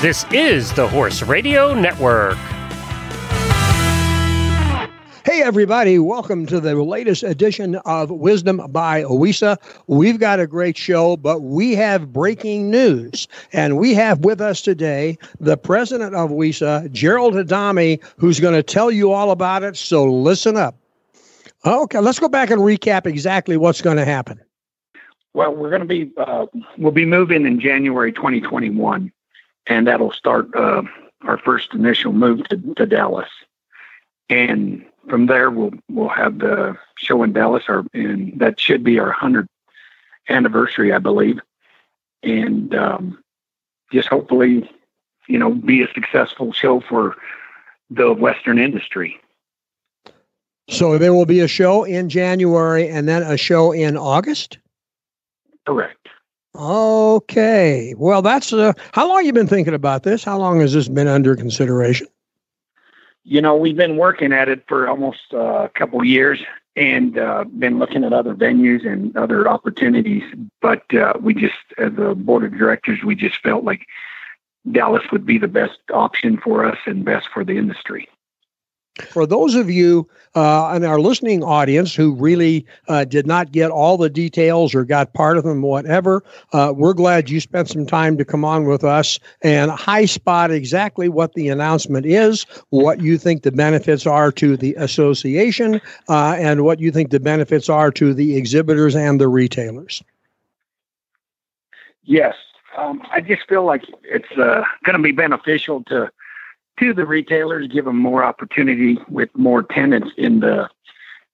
This 0.00 0.24
is 0.30 0.72
the 0.74 0.86
Horse 0.86 1.22
Radio 1.22 1.74
Network. 1.74 2.36
Hey, 5.24 5.42
everybody, 5.42 5.98
welcome 5.98 6.46
to 6.46 6.60
the 6.60 6.76
latest 6.76 7.24
edition 7.24 7.74
of 7.84 8.08
Wisdom 8.12 8.62
by 8.70 9.02
WESA. 9.02 9.56
We've 9.88 10.20
got 10.20 10.38
a 10.38 10.46
great 10.46 10.78
show, 10.78 11.16
but 11.16 11.40
we 11.40 11.74
have 11.74 12.12
breaking 12.12 12.70
news. 12.70 13.26
And 13.52 13.76
we 13.76 13.92
have 13.94 14.20
with 14.20 14.40
us 14.40 14.62
today 14.62 15.18
the 15.40 15.56
president 15.56 16.14
of 16.14 16.30
WESA, 16.30 16.92
Gerald 16.92 17.36
Adami, 17.36 17.98
who's 18.18 18.38
going 18.38 18.54
to 18.54 18.62
tell 18.62 18.92
you 18.92 19.10
all 19.10 19.32
about 19.32 19.64
it. 19.64 19.76
So 19.76 20.04
listen 20.04 20.56
up. 20.56 20.76
Okay, 21.66 21.98
let's 21.98 22.20
go 22.20 22.28
back 22.28 22.50
and 22.50 22.60
recap 22.60 23.04
exactly 23.04 23.56
what's 23.56 23.82
going 23.82 23.96
to 23.96 24.04
happen. 24.04 24.40
Well, 25.34 25.52
we're 25.56 25.70
going 25.70 25.82
to 25.82 25.88
be, 25.88 26.12
uh, 26.18 26.46
we'll 26.76 26.92
be 26.92 27.04
moving 27.04 27.44
in 27.46 27.58
January 27.58 28.12
2021 28.12 29.10
and 29.68 29.86
that'll 29.86 30.12
start 30.12 30.54
uh, 30.54 30.82
our 31.22 31.38
first 31.38 31.74
initial 31.74 32.12
move 32.12 32.48
to, 32.48 32.56
to 32.74 32.86
Dallas. 32.86 33.28
And 34.28 34.84
from 35.08 35.26
there, 35.26 35.50
we'll 35.50 35.72
we'll 35.88 36.08
have 36.08 36.38
the 36.38 36.76
show 36.96 37.22
in 37.22 37.32
Dallas, 37.32 37.64
our, 37.68 37.84
and 37.94 38.38
that 38.38 38.60
should 38.60 38.84
be 38.84 38.98
our 38.98 39.12
hundredth 39.12 39.48
anniversary, 40.28 40.92
I 40.92 40.98
believe. 40.98 41.40
And 42.22 42.74
um, 42.74 43.22
just 43.92 44.08
hopefully, 44.08 44.68
you 45.28 45.38
know, 45.38 45.54
be 45.54 45.82
a 45.82 45.92
successful 45.94 46.52
show 46.52 46.80
for 46.80 47.16
the 47.90 48.12
Western 48.12 48.58
industry. 48.58 49.18
So 50.68 50.98
there 50.98 51.14
will 51.14 51.24
be 51.24 51.40
a 51.40 51.48
show 51.48 51.84
in 51.84 52.10
January 52.10 52.88
and 52.88 53.08
then 53.08 53.22
a 53.22 53.38
show 53.38 53.72
in 53.72 53.96
August. 53.96 54.58
Correct. 55.66 56.08
Okay. 56.54 57.94
Well, 57.96 58.22
that's 58.22 58.52
uh, 58.52 58.72
how 58.92 59.08
long 59.08 59.24
you've 59.24 59.34
been 59.34 59.46
thinking 59.46 59.74
about 59.74 60.02
this? 60.02 60.24
How 60.24 60.38
long 60.38 60.60
has 60.60 60.72
this 60.72 60.88
been 60.88 61.08
under 61.08 61.36
consideration? 61.36 62.06
You 63.24 63.42
know, 63.42 63.56
we've 63.56 63.76
been 63.76 63.96
working 63.96 64.32
at 64.32 64.48
it 64.48 64.64
for 64.66 64.88
almost 64.88 65.34
uh, 65.34 65.64
a 65.64 65.68
couple 65.68 66.02
years 66.04 66.40
and 66.76 67.18
uh, 67.18 67.44
been 67.44 67.78
looking 67.78 68.04
at 68.04 68.12
other 68.12 68.34
venues 68.34 68.86
and 68.86 69.14
other 69.16 69.48
opportunities. 69.48 70.22
But 70.62 70.82
uh, 70.94 71.14
we 71.20 71.34
just, 71.34 71.56
as 71.76 71.92
a 71.98 72.14
board 72.14 72.44
of 72.44 72.56
directors, 72.56 73.02
we 73.04 73.14
just 73.14 73.36
felt 73.42 73.64
like 73.64 73.86
Dallas 74.70 75.02
would 75.12 75.26
be 75.26 75.38
the 75.38 75.48
best 75.48 75.78
option 75.92 76.38
for 76.38 76.64
us 76.64 76.78
and 76.86 77.04
best 77.04 77.28
for 77.28 77.44
the 77.44 77.58
industry. 77.58 78.08
For 79.00 79.26
those 79.26 79.54
of 79.54 79.70
you 79.70 80.08
uh, 80.34 80.72
in 80.76 80.84
our 80.84 81.00
listening 81.00 81.42
audience 81.42 81.94
who 81.94 82.14
really 82.14 82.66
uh, 82.88 83.04
did 83.04 83.26
not 83.26 83.52
get 83.52 83.70
all 83.70 83.96
the 83.96 84.10
details 84.10 84.74
or 84.74 84.84
got 84.84 85.14
part 85.14 85.38
of 85.38 85.44
them, 85.44 85.62
whatever, 85.62 86.22
uh, 86.52 86.72
we're 86.76 86.94
glad 86.94 87.30
you 87.30 87.40
spent 87.40 87.68
some 87.68 87.86
time 87.86 88.16
to 88.18 88.24
come 88.24 88.44
on 88.44 88.66
with 88.66 88.84
us 88.84 89.18
and 89.42 89.70
high 89.70 90.04
spot 90.04 90.50
exactly 90.50 91.08
what 91.08 91.34
the 91.34 91.48
announcement 91.48 92.06
is, 92.06 92.44
what 92.70 93.00
you 93.00 93.18
think 93.18 93.42
the 93.42 93.52
benefits 93.52 94.06
are 94.06 94.32
to 94.32 94.56
the 94.56 94.74
association, 94.74 95.80
uh, 96.08 96.36
and 96.38 96.64
what 96.64 96.80
you 96.80 96.90
think 96.90 97.10
the 97.10 97.20
benefits 97.20 97.68
are 97.68 97.90
to 97.90 98.14
the 98.14 98.36
exhibitors 98.36 98.94
and 98.94 99.20
the 99.20 99.28
retailers. 99.28 100.02
Yes, 102.04 102.34
um, 102.76 103.02
I 103.10 103.20
just 103.20 103.46
feel 103.48 103.64
like 103.64 103.82
it's 104.02 104.30
uh, 104.38 104.62
going 104.84 104.96
to 104.96 105.02
be 105.02 105.12
beneficial 105.12 105.84
to 105.84 106.10
to 106.78 106.92
the 106.92 107.06
retailers, 107.06 107.68
give 107.68 107.84
them 107.84 107.98
more 107.98 108.24
opportunity 108.24 108.98
with 109.08 109.30
more 109.36 109.62
tenants 109.62 110.10
in 110.16 110.40
the 110.40 110.68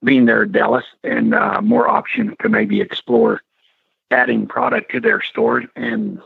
being 0.02 0.26
there 0.26 0.44
Dallas 0.44 0.84
and 1.02 1.34
uh, 1.34 1.60
more 1.62 1.88
options 1.88 2.34
to 2.42 2.48
maybe 2.48 2.80
explore 2.80 3.42
adding 4.10 4.46
product 4.46 4.90
to 4.92 5.00
their 5.00 5.22
stores. 5.22 5.64
And 5.76 6.20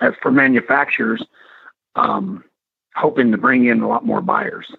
as 0.00 0.14
for 0.22 0.30
manufacturers, 0.30 1.22
um, 1.96 2.44
hoping 2.94 3.32
to 3.32 3.38
bring 3.38 3.66
in 3.66 3.82
a 3.82 3.88
lot 3.88 4.06
more 4.06 4.20
buyers. 4.20 4.72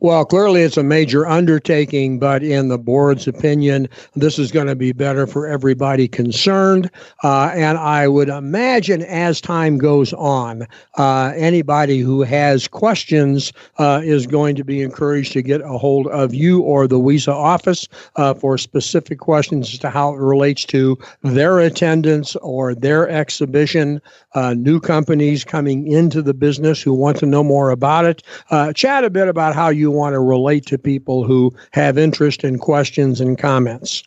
Well, 0.00 0.24
clearly 0.24 0.62
it's 0.62 0.76
a 0.76 0.82
major 0.82 1.26
undertaking, 1.26 2.18
but 2.18 2.42
in 2.42 2.68
the 2.68 2.78
board's 2.78 3.26
opinion, 3.26 3.88
this 4.14 4.38
is 4.38 4.52
going 4.52 4.66
to 4.66 4.76
be 4.76 4.92
better 4.92 5.26
for 5.26 5.46
everybody 5.46 6.06
concerned. 6.06 6.90
Uh, 7.24 7.50
and 7.54 7.78
I 7.78 8.06
would 8.08 8.28
imagine 8.28 9.02
as 9.02 9.40
time 9.40 9.78
goes 9.78 10.12
on, 10.12 10.66
uh, 10.98 11.32
anybody 11.34 12.00
who 12.00 12.22
has 12.22 12.68
questions 12.68 13.52
uh, 13.78 14.02
is 14.04 14.26
going 14.26 14.54
to 14.56 14.64
be 14.64 14.82
encouraged 14.82 15.32
to 15.32 15.42
get 15.42 15.62
a 15.62 15.78
hold 15.78 16.08
of 16.08 16.34
you 16.34 16.60
or 16.60 16.86
the 16.86 17.00
WESA 17.00 17.32
office 17.32 17.88
uh, 18.16 18.34
for 18.34 18.58
specific 18.58 19.18
questions 19.18 19.72
as 19.72 19.78
to 19.78 19.90
how 19.90 20.12
it 20.12 20.18
relates 20.18 20.64
to 20.66 20.98
their 21.22 21.58
attendance 21.58 22.36
or 22.36 22.74
their 22.74 23.08
exhibition, 23.08 24.00
uh, 24.34 24.54
new 24.54 24.78
companies 24.78 25.44
coming 25.44 25.86
into 25.90 26.20
the 26.20 26.34
business 26.34 26.82
who 26.82 26.92
want 26.92 27.16
to 27.16 27.26
know 27.26 27.42
more 27.42 27.70
about 27.70 28.04
it. 28.04 28.22
Uh, 28.50 28.72
chat 28.72 29.04
a 29.04 29.10
bit 29.10 29.28
about 29.28 29.54
how 29.54 29.68
you 29.68 29.85
you 29.86 29.90
want 29.92 30.14
to 30.14 30.20
relate 30.20 30.66
to 30.66 30.78
people 30.78 31.22
who 31.22 31.54
have 31.72 31.96
interest 31.96 32.42
in 32.42 32.58
questions 32.58 33.20
and 33.20 33.38
comments? 33.38 34.02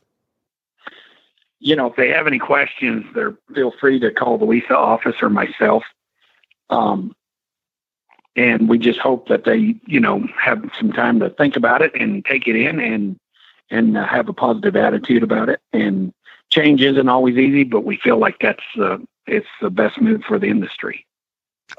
You 1.59 1.75
know, 1.75 1.87
if 1.87 1.95
they 1.95 2.09
have 2.09 2.27
any 2.27 2.39
questions, 2.39 3.05
they're 3.15 3.35
feel 3.55 3.71
free 3.79 3.99
to 3.99 4.11
call 4.11 4.37
the 4.37 4.45
WESA 4.45 4.71
office 4.71 5.15
or 5.21 5.29
myself. 5.29 5.83
Um, 6.69 7.15
and 8.35 8.67
we 8.67 8.77
just 8.77 8.99
hope 8.99 9.27
that 9.29 9.45
they, 9.45 9.75
you 9.85 9.99
know, 9.99 10.27
have 10.41 10.63
some 10.77 10.91
time 10.91 11.19
to 11.21 11.29
think 11.29 11.55
about 11.55 11.81
it 11.81 11.93
and 11.95 12.23
take 12.25 12.47
it 12.47 12.55
in 12.55 12.79
and 12.79 13.17
and 13.69 13.97
uh, 13.97 14.05
have 14.05 14.27
a 14.27 14.33
positive 14.33 14.75
attitude 14.75 15.23
about 15.23 15.49
it. 15.49 15.61
And 15.71 16.13
change 16.49 16.81
isn't 16.81 17.09
always 17.09 17.37
easy, 17.37 17.63
but 17.63 17.85
we 17.85 17.97
feel 17.97 18.17
like 18.17 18.37
that's 18.41 18.63
uh, 18.77 18.97
it's 19.27 19.47
the 19.61 19.69
best 19.69 20.01
move 20.01 20.23
for 20.27 20.39
the 20.39 20.47
industry. 20.47 21.05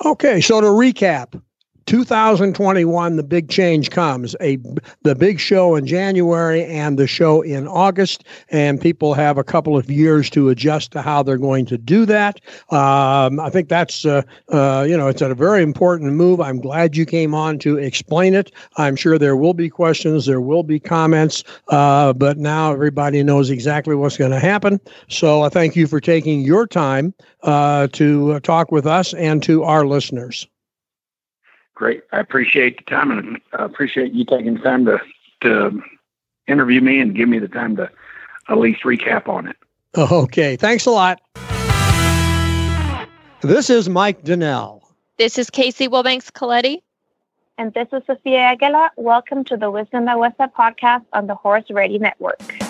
Okay, 0.05 0.41
so 0.41 0.61
to 0.61 0.69
recap, 0.69 1.41
2021 1.87 3.17
the 3.17 3.23
big 3.23 3.49
change 3.49 3.91
comes. 3.91 4.37
A 4.41 4.59
the 5.03 5.15
big 5.15 5.41
show 5.41 5.75
in 5.77 5.87
January 5.87 6.65
and 6.65 6.99
the 6.99 7.07
show 7.07 7.43
in 7.43 7.67
August 7.67 8.25
and 8.51 8.81
people 8.81 9.15
have 9.15 9.39
a 9.39 9.45
couple 9.45 9.77
of 9.77 9.91
years 9.91 10.31
to 10.31 10.49
adjust 10.49 10.93
to 10.93 11.03
how 11.03 11.23
they're 11.23 11.39
going 11.39 11.67
to 11.67 11.79
do 11.79 12.07
that. 12.07 12.41
Um, 12.71 13.41
I 13.41 13.51
think 13.51 13.69
that's 13.69 14.05
uh, 14.05 14.23
uh, 14.49 14.85
you 14.89 14.97
know 14.97 15.09
it's 15.09 15.23
a 15.23 15.35
very 15.35 15.63
important 15.63 16.13
move. 16.13 16.41
I'm 16.41 16.61
glad 16.61 16.97
you 16.97 17.07
came 17.07 17.35
on 17.35 17.59
to 17.61 17.77
explain 17.77 18.35
it. 18.35 18.53
I'm 18.77 18.97
sure 18.97 19.19
there 19.19 19.37
will 19.37 19.55
be 19.55 19.69
questions 19.69 20.27
there 20.27 20.41
will 20.41 20.63
be 20.63 20.79
comments 20.79 21.45
uh, 21.69 22.13
but 22.13 22.39
now 22.39 22.73
everybody 22.73 23.23
knows 23.23 23.51
exactly 23.51 23.95
what's 23.95 24.17
going 24.17 24.31
to 24.31 24.39
happen. 24.39 24.81
So 25.09 25.43
I 25.43 25.49
thank 25.49 25.77
you 25.77 25.87
for 25.87 26.01
taking 26.01 26.41
your 26.41 26.67
time 26.67 27.15
uh, 27.43 27.89
to 27.93 28.41
talk 28.41 28.71
with 28.71 28.87
us 28.87 29.15
and 29.15 29.43
to 29.45 29.63
our 29.65 29.87
listeners 29.87 30.47
great. 31.81 32.03
I 32.13 32.21
appreciate 32.21 32.77
the 32.77 32.85
time 32.85 33.11
and 33.11 33.41
I 33.55 33.65
appreciate 33.65 34.13
you 34.13 34.27
taking 34.27 34.55
the 34.55 34.61
time 34.61 34.85
to 34.85 35.01
to 35.41 35.83
interview 36.47 36.83
me 36.83 37.01
and 37.01 37.17
give 37.17 37.27
me 37.27 37.39
the 37.39 37.49
time 37.49 37.75
to 37.77 37.91
at 38.51 38.59
least 38.59 38.83
recap 38.83 39.29
on 39.29 39.49
it. 39.49 39.57
Okay. 39.97 40.55
Thanks 40.57 40.87
a 40.87 40.91
lot. 40.91 41.21
This 43.41 43.71
is 43.71 43.89
Mike 43.89 44.23
Donnell. 44.23 44.85
This 45.17 45.39
is 45.39 45.51
Casey 45.51 45.89
Wilbanks 45.89 46.31
Coletti. 46.31 46.83
And 47.59 47.75
this 47.75 47.89
is 47.93 48.03
Sophia 48.07 48.53
Aguila. 48.53 48.91
Welcome 48.97 49.43
to 49.45 49.57
the 49.57 49.71
Wisdom 49.71 50.05
by 50.05 50.15
WESA 50.15 50.53
podcast 50.53 51.07
on 51.13 51.27
the 51.27 51.35
Horse 51.35 51.71
Radio 51.71 51.99
Network. 51.99 52.70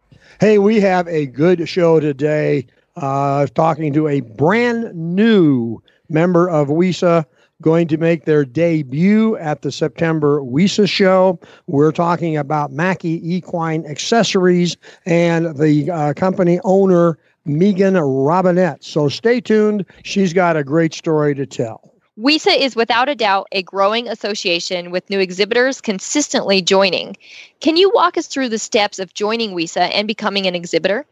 Hey, 0.39 0.57
we 0.57 0.79
have 0.79 1.07
a 1.07 1.25
good 1.25 1.67
show 1.67 1.99
today. 1.99 2.65
Uh, 2.95 3.47
talking 3.47 3.93
to 3.93 4.07
a 4.07 4.21
brand 4.21 4.93
new 4.95 5.81
member 6.09 6.49
of 6.49 6.67
WESA 6.67 7.25
going 7.61 7.87
to 7.87 7.97
make 7.97 8.25
their 8.25 8.43
debut 8.43 9.37
at 9.37 9.61
the 9.61 9.71
September 9.71 10.41
WESA 10.41 10.89
show. 10.89 11.39
We're 11.67 11.91
talking 11.91 12.37
about 12.37 12.71
Mackie 12.71 13.21
Equine 13.35 13.85
Accessories 13.85 14.77
and 15.05 15.57
the 15.57 15.91
uh, 15.91 16.13
company 16.13 16.59
owner, 16.63 17.19
Megan 17.45 17.95
Robinette. 17.95 18.83
So 18.83 19.09
stay 19.09 19.41
tuned. 19.41 19.85
She's 20.03 20.33
got 20.33 20.57
a 20.57 20.63
great 20.63 20.93
story 20.93 21.35
to 21.35 21.45
tell. 21.45 21.90
WESA 22.21 22.55
is 22.55 22.75
without 22.75 23.09
a 23.09 23.15
doubt 23.15 23.47
a 23.51 23.63
growing 23.63 24.07
association 24.07 24.91
with 24.91 25.09
new 25.09 25.19
exhibitors 25.19 25.81
consistently 25.81 26.61
joining. 26.61 27.17
Can 27.61 27.77
you 27.77 27.89
walk 27.95 28.15
us 28.15 28.27
through 28.27 28.49
the 28.49 28.59
steps 28.59 28.99
of 28.99 29.15
joining 29.15 29.55
WESA 29.55 29.89
and 29.91 30.07
becoming 30.07 30.45
an 30.45 30.53
exhibitor? 30.53 31.03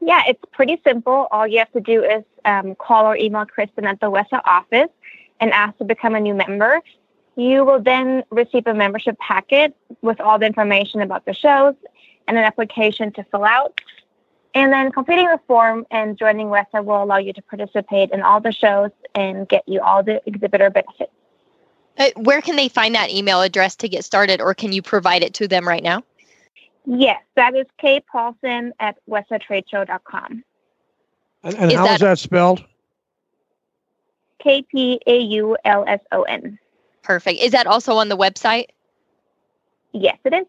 Yeah, 0.00 0.22
it's 0.28 0.44
pretty 0.52 0.78
simple. 0.84 1.26
All 1.30 1.46
you 1.46 1.58
have 1.58 1.72
to 1.72 1.80
do 1.80 2.04
is 2.04 2.22
um, 2.44 2.74
call 2.74 3.06
or 3.06 3.16
email 3.16 3.46
Kristen 3.46 3.86
at 3.86 3.98
the 4.00 4.10
WESA 4.10 4.42
office 4.44 4.90
and 5.40 5.52
ask 5.52 5.78
to 5.78 5.84
become 5.84 6.14
a 6.14 6.20
new 6.20 6.34
member. 6.34 6.82
You 7.36 7.64
will 7.64 7.80
then 7.80 8.24
receive 8.28 8.66
a 8.66 8.74
membership 8.74 9.18
packet 9.18 9.74
with 10.02 10.20
all 10.20 10.38
the 10.38 10.44
information 10.44 11.00
about 11.00 11.24
the 11.24 11.32
shows 11.32 11.76
and 12.26 12.36
an 12.36 12.44
application 12.44 13.10
to 13.12 13.24
fill 13.24 13.44
out. 13.44 13.80
And 14.58 14.72
then 14.72 14.90
completing 14.90 15.26
the 15.26 15.38
form 15.46 15.86
and 15.92 16.18
joining 16.18 16.48
WESA 16.48 16.84
will 16.84 17.00
allow 17.00 17.18
you 17.18 17.32
to 17.32 17.42
participate 17.42 18.10
in 18.10 18.22
all 18.22 18.40
the 18.40 18.50
shows 18.50 18.90
and 19.14 19.48
get 19.48 19.62
you 19.68 19.80
all 19.80 20.02
the 20.02 20.20
exhibitor 20.26 20.68
benefits. 20.68 21.12
Uh, 21.96 22.10
where 22.16 22.42
can 22.42 22.56
they 22.56 22.68
find 22.68 22.92
that 22.96 23.08
email 23.08 23.40
address 23.40 23.76
to 23.76 23.88
get 23.88 24.04
started, 24.04 24.40
or 24.40 24.54
can 24.54 24.72
you 24.72 24.82
provide 24.82 25.22
it 25.22 25.32
to 25.34 25.46
them 25.46 25.66
right 25.66 25.84
now? 25.84 26.02
Yes, 26.86 27.22
that 27.36 27.54
is 27.54 27.66
K 27.78 28.02
Paulson 28.10 28.72
at 28.80 28.96
wesatradeshow.com. 29.08 30.42
And, 31.44 31.54
and 31.54 31.72
how 31.72 31.84
that, 31.84 31.94
is 31.94 32.00
that 32.00 32.18
spelled? 32.18 32.64
K 34.40 34.62
P 34.62 35.00
A 35.06 35.18
U 35.18 35.56
L 35.64 35.84
S 35.86 36.00
O 36.10 36.22
N. 36.22 36.58
Perfect. 37.04 37.40
Is 37.40 37.52
that 37.52 37.68
also 37.68 37.94
on 37.94 38.08
the 38.08 38.16
website? 38.16 38.66
Yes, 39.92 40.18
it 40.24 40.34
is. 40.34 40.46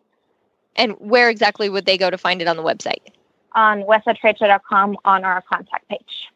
And 0.76 0.94
where 0.94 1.30
exactly 1.30 1.70
would 1.70 1.86
they 1.86 1.98
go 2.00 2.10
to 2.10 2.18
find 2.18 2.42
it 2.42 2.48
on 2.48 2.58
the 2.58 2.64
website? 2.64 3.14
On 3.54 3.84
wesatradeshow.com 3.84 4.98
on 5.06 5.24
our 5.24 5.42
contact 5.42 5.88
page. 5.90 6.30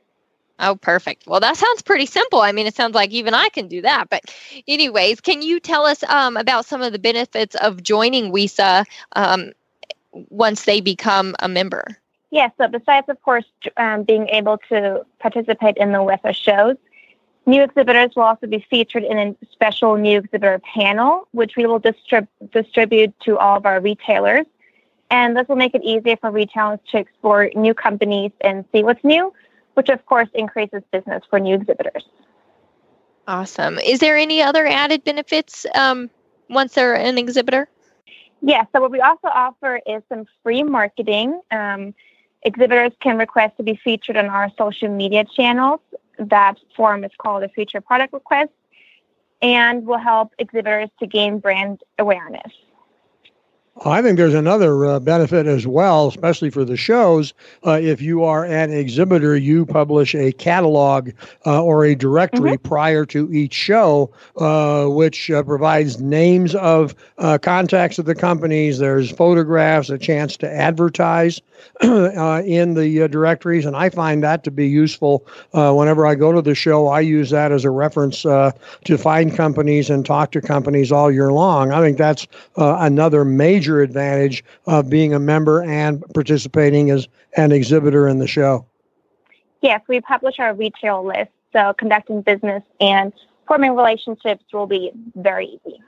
Oh, 0.59 0.75
perfect. 0.75 1.27
Well, 1.27 1.39
that 1.39 1.57
sounds 1.57 1.81
pretty 1.81 2.05
simple. 2.05 2.41
I 2.41 2.51
mean, 2.51 2.67
it 2.67 2.75
sounds 2.75 2.95
like 2.95 3.11
even 3.11 3.33
I 3.33 3.49
can 3.49 3.67
do 3.67 3.81
that. 3.81 4.09
But, 4.09 4.33
anyways, 4.67 5.19
can 5.19 5.41
you 5.41 5.59
tell 5.59 5.85
us 5.85 6.03
um, 6.03 6.37
about 6.37 6.65
some 6.65 6.81
of 6.81 6.93
the 6.93 6.99
benefits 6.99 7.55
of 7.55 7.83
joining 7.83 8.31
WESA 8.31 8.85
um, 9.15 9.51
once 10.29 10.65
they 10.65 10.79
become 10.79 11.35
a 11.39 11.47
member? 11.47 11.97
Yeah, 12.31 12.49
so 12.57 12.67
besides, 12.67 13.09
of 13.09 13.21
course, 13.23 13.45
um, 13.77 14.03
being 14.03 14.27
able 14.29 14.57
to 14.69 15.05
participate 15.19 15.77
in 15.77 15.91
the 15.91 15.99
WESA 15.99 16.33
shows, 16.33 16.77
new 17.45 17.61
exhibitors 17.61 18.15
will 18.15 18.23
also 18.23 18.47
be 18.47 18.65
featured 18.69 19.03
in 19.03 19.17
a 19.17 19.35
special 19.51 19.97
new 19.97 20.19
exhibitor 20.19 20.59
panel, 20.59 21.27
which 21.31 21.55
we 21.55 21.65
will 21.65 21.79
distrib- 21.79 22.27
distribute 22.51 23.13
to 23.21 23.37
all 23.37 23.57
of 23.57 23.65
our 23.65 23.79
retailers. 23.79 24.45
And 25.13 25.37
this 25.37 25.47
will 25.47 25.57
make 25.57 25.75
it 25.75 25.83
easier 25.83 26.17
for 26.17 26.31
retailers 26.31 26.79
to 26.89 26.97
explore 26.97 27.51
new 27.55 27.75
companies 27.75 28.31
and 28.41 28.65
see 28.71 28.81
what's 28.81 29.03
new, 29.03 29.31
which 29.75 29.89
of 29.89 30.03
course 30.07 30.27
increases 30.33 30.81
business 30.91 31.21
for 31.29 31.39
new 31.39 31.53
exhibitors. 31.53 32.03
Awesome. 33.27 33.77
Is 33.77 33.99
there 33.99 34.17
any 34.17 34.41
other 34.41 34.65
added 34.65 35.03
benefits 35.03 35.67
um, 35.75 36.09
once 36.49 36.73
they're 36.73 36.95
an 36.95 37.19
exhibitor? 37.19 37.69
Yeah, 38.41 38.63
so 38.73 38.81
what 38.81 38.89
we 38.89 39.01
also 39.01 39.27
offer 39.27 39.79
is 39.85 40.01
some 40.09 40.25
free 40.41 40.63
marketing. 40.63 41.39
Um, 41.51 41.93
exhibitors 42.41 42.93
can 42.99 43.19
request 43.19 43.57
to 43.57 43.63
be 43.63 43.75
featured 43.75 44.17
on 44.17 44.25
our 44.25 44.49
social 44.57 44.89
media 44.89 45.25
channels. 45.25 45.79
That 46.17 46.57
form 46.75 47.03
is 47.03 47.11
called 47.19 47.43
a 47.43 47.49
feature 47.49 47.81
product 47.81 48.13
request 48.13 48.49
and 49.43 49.85
will 49.85 49.99
help 49.99 50.33
exhibitors 50.39 50.89
to 51.01 51.05
gain 51.05 51.37
brand 51.37 51.83
awareness. 51.99 52.51
I 53.81 54.03
think 54.03 54.17
there's 54.17 54.35
another 54.35 54.85
uh, 54.85 54.99
benefit 54.99 55.47
as 55.47 55.65
well, 55.65 56.07
especially 56.07 56.51
for 56.51 56.63
the 56.63 56.77
shows. 56.77 57.33
Uh, 57.65 57.79
if 57.81 58.03
you 58.03 58.23
are 58.23 58.45
an 58.45 58.71
exhibitor, 58.71 59.35
you 59.35 59.65
publish 59.65 60.13
a 60.13 60.31
catalog 60.33 61.09
uh, 61.47 61.61
or 61.61 61.83
a 61.83 61.95
directory 61.95 62.51
mm-hmm. 62.51 62.67
prior 62.67 63.03
to 63.07 63.33
each 63.33 63.53
show, 63.53 64.11
uh, 64.37 64.85
which 64.85 65.31
uh, 65.31 65.41
provides 65.41 65.99
names 65.99 66.53
of 66.53 66.93
uh, 67.17 67.39
contacts 67.39 67.97
of 67.97 68.05
the 68.05 68.13
companies. 68.13 68.77
There's 68.77 69.09
photographs, 69.09 69.89
a 69.89 69.97
chance 69.97 70.37
to 70.37 70.51
advertise 70.51 71.41
in 71.81 72.75
the 72.75 73.07
directories, 73.09 73.65
and 73.65 73.75
I 73.75 73.89
find 73.89 74.23
that 74.23 74.43
to 74.43 74.51
be 74.51 74.67
useful 74.67 75.25
whenever 75.51 76.05
I 76.05 76.13
go 76.13 76.31
to 76.31 76.41
the 76.41 76.53
show. 76.53 76.89
I 76.89 76.99
use 76.99 77.31
that 77.31 77.51
as 77.51 77.65
a 77.65 77.71
reference 77.71 78.21
to 78.23 78.97
find 78.97 79.35
companies 79.35 79.89
and 79.89 80.05
talk 80.05 80.31
to 80.33 80.41
companies 80.41 80.91
all 80.91 81.09
year 81.09 81.31
long. 81.31 81.71
I 81.71 81.79
think 81.79 81.97
that's 81.97 82.27
another 82.57 83.23
major 83.23 83.62
major 83.63 83.81
advantage 83.81 84.43
of 84.67 84.89
being 84.89 85.13
a 85.13 85.19
member 85.19 85.63
and 85.63 86.03
participating 86.13 86.89
as 86.89 87.07
an 87.37 87.53
exhibitor 87.53 88.09
in 88.09 88.19
the 88.19 88.27
show? 88.27 88.65
Yes, 89.61 89.79
we 89.87 90.01
publish 90.01 90.37
our 90.39 90.53
retail 90.53 91.05
list, 91.05 91.31
so 91.53 91.73
conducting 91.77 92.21
business 92.21 92.61
and 92.81 93.13
forming 93.47 93.73
relationships 93.73 94.43
will 94.51 94.67
be 94.67 94.91
very 95.15 95.45
easy. 95.65 95.81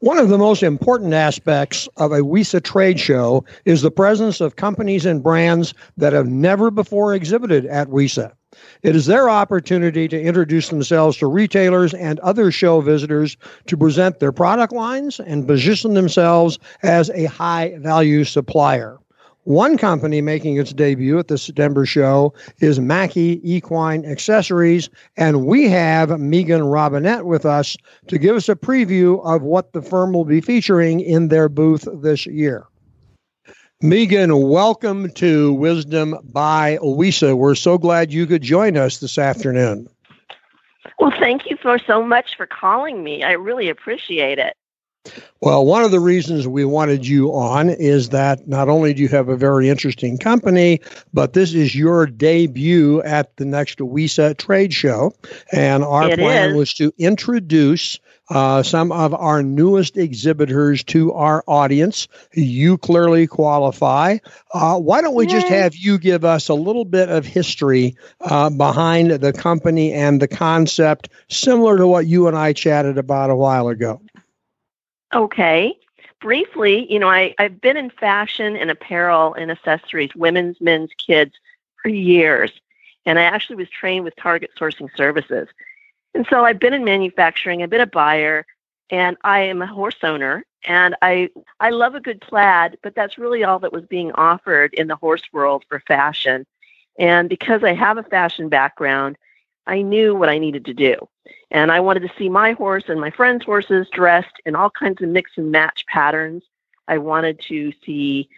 One 0.00 0.18
of 0.18 0.28
the 0.28 0.38
most 0.38 0.62
important 0.62 1.14
aspects 1.14 1.88
of 1.96 2.12
a 2.12 2.20
WESA 2.20 2.62
trade 2.62 3.00
show 3.00 3.44
is 3.64 3.82
the 3.82 3.90
presence 3.90 4.40
of 4.40 4.56
companies 4.56 5.06
and 5.06 5.22
brands 5.22 5.74
that 5.96 6.12
have 6.12 6.26
never 6.26 6.70
before 6.70 7.14
exhibited 7.14 7.66
at 7.66 7.88
WESA. 7.88 8.32
It 8.82 8.96
is 8.96 9.06
their 9.06 9.28
opportunity 9.28 10.08
to 10.08 10.20
introduce 10.20 10.68
themselves 10.68 11.16
to 11.18 11.26
retailers 11.26 11.94
and 11.94 12.18
other 12.20 12.50
show 12.50 12.80
visitors 12.80 13.36
to 13.66 13.76
present 13.76 14.18
their 14.18 14.32
product 14.32 14.72
lines 14.72 15.20
and 15.20 15.46
position 15.46 15.94
themselves 15.94 16.58
as 16.82 17.10
a 17.10 17.24
high 17.24 17.76
value 17.78 18.24
supplier. 18.24 18.98
One 19.46 19.78
company 19.78 20.20
making 20.22 20.56
its 20.56 20.72
debut 20.72 21.20
at 21.20 21.28
the 21.28 21.38
September 21.38 21.86
show 21.86 22.34
is 22.58 22.80
Mackie 22.80 23.40
Equine 23.44 24.04
Accessories, 24.04 24.90
and 25.16 25.46
we 25.46 25.68
have 25.68 26.18
Megan 26.18 26.64
Robinette 26.64 27.26
with 27.26 27.46
us 27.46 27.76
to 28.08 28.18
give 28.18 28.34
us 28.34 28.48
a 28.48 28.56
preview 28.56 29.24
of 29.24 29.42
what 29.42 29.72
the 29.72 29.82
firm 29.82 30.12
will 30.12 30.24
be 30.24 30.40
featuring 30.40 30.98
in 30.98 31.28
their 31.28 31.48
booth 31.48 31.86
this 32.02 32.26
year. 32.26 32.66
Megan, 33.80 34.48
welcome 34.48 35.12
to 35.12 35.52
Wisdom 35.52 36.16
by 36.24 36.78
WESA. 36.82 37.36
We're 37.36 37.54
so 37.54 37.78
glad 37.78 38.12
you 38.12 38.26
could 38.26 38.42
join 38.42 38.76
us 38.76 38.98
this 38.98 39.16
afternoon. 39.16 39.88
Well, 40.98 41.12
thank 41.20 41.48
you 41.48 41.56
for 41.62 41.78
so 41.78 42.02
much 42.02 42.36
for 42.36 42.46
calling 42.46 43.04
me. 43.04 43.22
I 43.22 43.32
really 43.32 43.68
appreciate 43.68 44.40
it. 44.40 44.56
Well, 45.40 45.66
one 45.66 45.84
of 45.84 45.90
the 45.90 46.00
reasons 46.00 46.48
we 46.48 46.64
wanted 46.64 47.06
you 47.06 47.32
on 47.34 47.68
is 47.68 48.08
that 48.08 48.48
not 48.48 48.68
only 48.68 48.94
do 48.94 49.02
you 49.02 49.08
have 49.08 49.28
a 49.28 49.36
very 49.36 49.68
interesting 49.68 50.18
company, 50.18 50.80
but 51.12 51.34
this 51.34 51.52
is 51.52 51.74
your 51.74 52.06
debut 52.06 53.02
at 53.02 53.36
the 53.36 53.44
next 53.44 53.78
WESA 53.78 54.38
trade 54.38 54.72
show. 54.72 55.12
And 55.52 55.84
our 55.84 56.10
it 56.10 56.18
plan 56.18 56.50
is. 56.50 56.56
was 56.56 56.74
to 56.74 56.92
introduce 56.98 58.00
uh, 58.28 58.62
some 58.62 58.90
of 58.90 59.14
our 59.14 59.42
newest 59.42 59.96
exhibitors 59.96 60.82
to 60.84 61.12
our 61.12 61.44
audience. 61.46 62.08
You 62.32 62.78
clearly 62.78 63.26
qualify. 63.26 64.18
Uh, 64.52 64.78
why 64.78 65.00
don't 65.00 65.14
we 65.14 65.26
Yay. 65.26 65.32
just 65.32 65.48
have 65.48 65.76
you 65.76 65.98
give 65.98 66.24
us 66.24 66.48
a 66.48 66.54
little 66.54 66.84
bit 66.84 67.08
of 67.08 67.24
history 67.24 67.96
uh, 68.20 68.50
behind 68.50 69.10
the 69.10 69.32
company 69.32 69.92
and 69.92 70.20
the 70.20 70.28
concept, 70.28 71.08
similar 71.28 71.76
to 71.76 71.86
what 71.86 72.06
you 72.06 72.26
and 72.26 72.36
I 72.36 72.52
chatted 72.52 72.98
about 72.98 73.30
a 73.30 73.36
while 73.36 73.68
ago? 73.68 74.00
Okay. 75.16 75.78
Briefly, 76.20 76.90
you 76.92 76.98
know, 76.98 77.08
I, 77.08 77.34
I've 77.38 77.60
been 77.60 77.76
in 77.78 77.88
fashion 77.88 78.54
and 78.54 78.70
apparel 78.70 79.32
and 79.34 79.50
accessories, 79.50 80.14
women's, 80.14 80.60
men's, 80.60 80.90
kids, 80.98 81.32
for 81.82 81.88
years. 81.88 82.52
And 83.06 83.18
I 83.18 83.22
actually 83.22 83.56
was 83.56 83.70
trained 83.70 84.04
with 84.04 84.14
Target 84.16 84.50
Sourcing 84.58 84.94
Services. 84.94 85.48
And 86.14 86.26
so 86.28 86.44
I've 86.44 86.58
been 86.58 86.74
in 86.74 86.84
manufacturing, 86.84 87.62
I've 87.62 87.70
been 87.70 87.80
a 87.80 87.86
buyer, 87.86 88.44
and 88.90 89.16
I 89.24 89.40
am 89.40 89.62
a 89.62 89.66
horse 89.66 89.96
owner. 90.02 90.44
And 90.66 90.96
I, 91.00 91.30
I 91.60 91.70
love 91.70 91.94
a 91.94 92.00
good 92.00 92.20
plaid, 92.20 92.76
but 92.82 92.94
that's 92.94 93.18
really 93.18 93.42
all 93.44 93.58
that 93.60 93.72
was 93.72 93.86
being 93.86 94.12
offered 94.12 94.74
in 94.74 94.86
the 94.86 94.96
horse 94.96 95.22
world 95.32 95.64
for 95.68 95.80
fashion. 95.80 96.44
And 96.98 97.28
because 97.28 97.64
I 97.64 97.72
have 97.72 97.96
a 97.96 98.02
fashion 98.02 98.48
background, 98.48 99.16
I 99.66 99.82
knew 99.82 100.14
what 100.14 100.28
I 100.28 100.38
needed 100.38 100.64
to 100.66 100.74
do. 100.74 100.96
And 101.50 101.72
I 101.72 101.80
wanted 101.80 102.00
to 102.00 102.12
see 102.18 102.28
my 102.28 102.52
horse 102.52 102.84
and 102.88 103.00
my 103.00 103.10
friends' 103.10 103.44
horses 103.44 103.88
dressed 103.92 104.40
in 104.44 104.54
all 104.54 104.70
kinds 104.70 105.02
of 105.02 105.08
mix 105.08 105.32
and 105.36 105.50
match 105.50 105.84
patterns. 105.86 106.44
I 106.88 106.98
wanted 106.98 107.40
to 107.48 107.72
see 107.84 108.28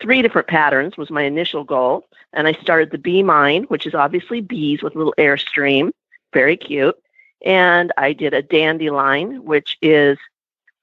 three 0.00 0.22
different 0.22 0.48
patterns 0.48 0.96
was 0.96 1.10
my 1.10 1.22
initial 1.22 1.64
goal. 1.64 2.06
And 2.32 2.46
I 2.46 2.52
started 2.54 2.90
the 2.90 2.98
Bee 2.98 3.22
Mine, 3.22 3.64
which 3.64 3.86
is 3.86 3.94
obviously 3.94 4.40
bees 4.40 4.82
with 4.82 4.94
a 4.94 4.98
little 4.98 5.14
airstream. 5.18 5.90
Very 6.32 6.56
cute. 6.56 6.96
And 7.44 7.92
I 7.96 8.12
did 8.12 8.34
a 8.34 8.42
dandelion, 8.42 9.44
which 9.44 9.78
is 9.82 10.18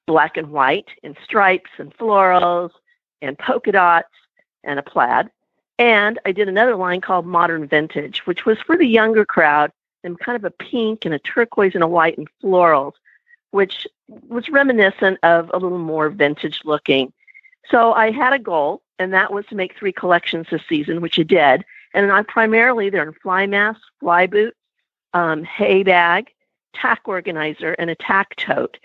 black 0.06 0.38
and 0.38 0.52
white 0.52 0.90
in 1.04 1.16
stripes 1.24 1.70
and 1.78 1.96
florals 1.98 2.72
and 3.22 3.38
polka 3.38 3.72
dots 3.72 4.14
and 4.64 4.80
a 4.80 4.84
plaid. 4.84 5.30
And 5.80 6.20
I 6.26 6.32
did 6.32 6.50
another 6.50 6.76
line 6.76 7.02
called 7.02 7.26
Modern 7.26 7.68
Vintage, 7.68 8.26
which 8.26 8.46
was 8.46 8.58
for 8.60 8.78
the 8.78 8.88
younger 8.88 9.26
crowd 9.26 9.72
and 10.08 10.20
kind 10.20 10.36
of 10.36 10.44
a 10.44 10.50
pink 10.52 11.06
and 11.06 11.14
a 11.14 11.20
turquoise 11.20 11.76
and 11.76 11.84
a 11.84 11.88
white 11.88 12.18
and 12.18 12.28
florals, 12.42 12.94
which 13.52 13.86
was 14.08 14.50
reminiscent 14.50 15.20
of 15.22 15.52
a 15.54 15.60
little 15.60 15.78
more 15.78 16.10
vintage 16.10 16.62
looking. 16.66 17.14
So 17.70 17.94
I 17.94 18.12
had 18.12 18.34
a 18.34 18.40
goal, 18.40 18.82
and 18.98 19.14
that 19.14 19.32
was 19.32 19.46
to 19.48 19.56
make 19.56 19.76
three 19.76 19.92
collections 19.92 20.48
this 20.50 20.62
season, 20.68 21.02
which 21.02 21.20
I 21.20 21.24
did. 21.24 21.66
And 21.94 22.12
I 22.12 22.24
primarily 22.24 22.90
they're 22.90 23.08
in 23.08 23.14
fly 23.14 23.46
mask, 23.46 23.82
fly 24.00 24.26
boot, 24.28 24.56
um, 25.14 25.44
hay 25.44 25.84
bag, 25.84 26.30
tack 26.74 27.02
organizer, 27.06 27.74
and 27.74 27.90
a 27.90 27.96
tack 27.96 28.36
tote. 28.38 28.78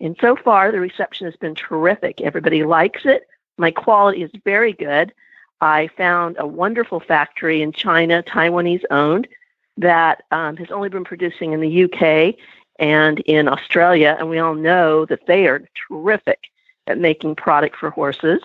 And 0.00 0.16
so 0.20 0.36
far, 0.36 0.72
the 0.72 0.80
reception 0.80 1.26
has 1.26 1.36
been 1.36 1.54
terrific. 1.54 2.20
Everybody 2.20 2.64
likes 2.64 3.02
it. 3.04 3.26
My 3.58 3.70
quality 3.70 4.22
is 4.22 4.30
very 4.44 4.72
good. 4.72 5.12
I 5.60 5.88
found 5.96 6.36
a 6.38 6.46
wonderful 6.46 7.00
factory 7.00 7.62
in 7.62 7.72
China, 7.72 8.22
Taiwanese 8.22 8.84
owned, 8.90 9.28
that 9.76 10.24
um, 10.30 10.56
has 10.56 10.70
only 10.70 10.88
been 10.88 11.04
producing 11.04 11.52
in 11.52 11.60
the 11.60 11.84
UK 11.84 12.36
and 12.78 13.20
in 13.20 13.48
Australia. 13.48 14.16
And 14.18 14.28
we 14.28 14.38
all 14.38 14.54
know 14.54 15.04
that 15.06 15.26
they 15.26 15.46
are 15.46 15.66
terrific 15.88 16.40
at 16.86 16.98
making 16.98 17.36
product 17.36 17.76
for 17.76 17.90
horses. 17.90 18.40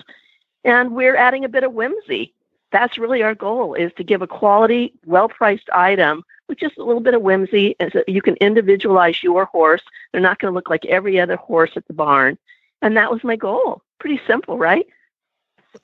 And 0.64 0.96
we're 0.96 1.16
adding 1.16 1.46
a 1.46 1.50
bit 1.50 1.64
of 1.64 1.74
whimsy. 1.74 2.34
That's 2.72 2.98
really 2.98 3.24
our 3.24 3.36
goal 3.36 3.74
is 3.74 3.92
to 3.98 4.04
give 4.04 4.22
a 4.22 4.28
quality, 4.28 4.94
well-priced 5.06 5.70
item 5.72 6.24
with 6.48 6.60
just 6.60 6.78
a 6.78 6.84
little 6.84 7.02
bit 7.02 7.14
of 7.14 7.22
whimsy 7.22 7.76
and 7.80 7.92
so 7.92 8.04
you 8.08 8.22
can 8.22 8.36
individualize 8.36 9.24
your 9.24 9.46
horse. 9.46 9.82
They're 10.12 10.22
not 10.22 10.40
going 10.40 10.52
to 10.52 10.56
look 10.56 10.70
like 10.70 10.86
every 10.86 11.20
other 11.20 11.36
horse 11.36 11.72
at 11.76 11.88
the 11.88 11.94
barn. 11.94 12.38
And 12.82 12.96
that 12.98 13.12
was 13.12 13.24
my 13.24 13.36
goal. 13.36 13.82
Pretty 14.00 14.22
simple, 14.28 14.58
right? 14.58 14.86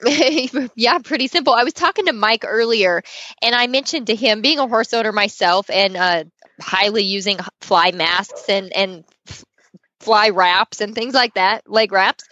yeah, 0.76 0.98
pretty 1.00 1.28
simple. 1.28 1.54
I 1.54 1.64
was 1.64 1.74
talking 1.74 2.06
to 2.06 2.14
Mike 2.14 2.44
earlier, 2.48 3.04
and 3.42 3.56
I 3.56 3.68
mentioned 3.68 4.08
to 4.08 4.16
him 4.16 4.42
being 4.42 4.60
a 4.60 4.68
horse 4.68 4.94
owner 4.94 5.12
myself 5.12 5.70
and 5.70 5.96
uh, 5.96 6.24
highly 6.60 7.04
using 7.04 7.38
fly 7.62 7.92
masks 7.92 8.50
and 8.50 8.74
and 8.74 9.04
fly 10.00 10.30
wraps 10.30 10.82
and 10.82 10.96
things 10.96 11.14
like 11.14 11.34
that, 11.36 11.70
leg 11.70 11.92
wraps. 11.92 12.24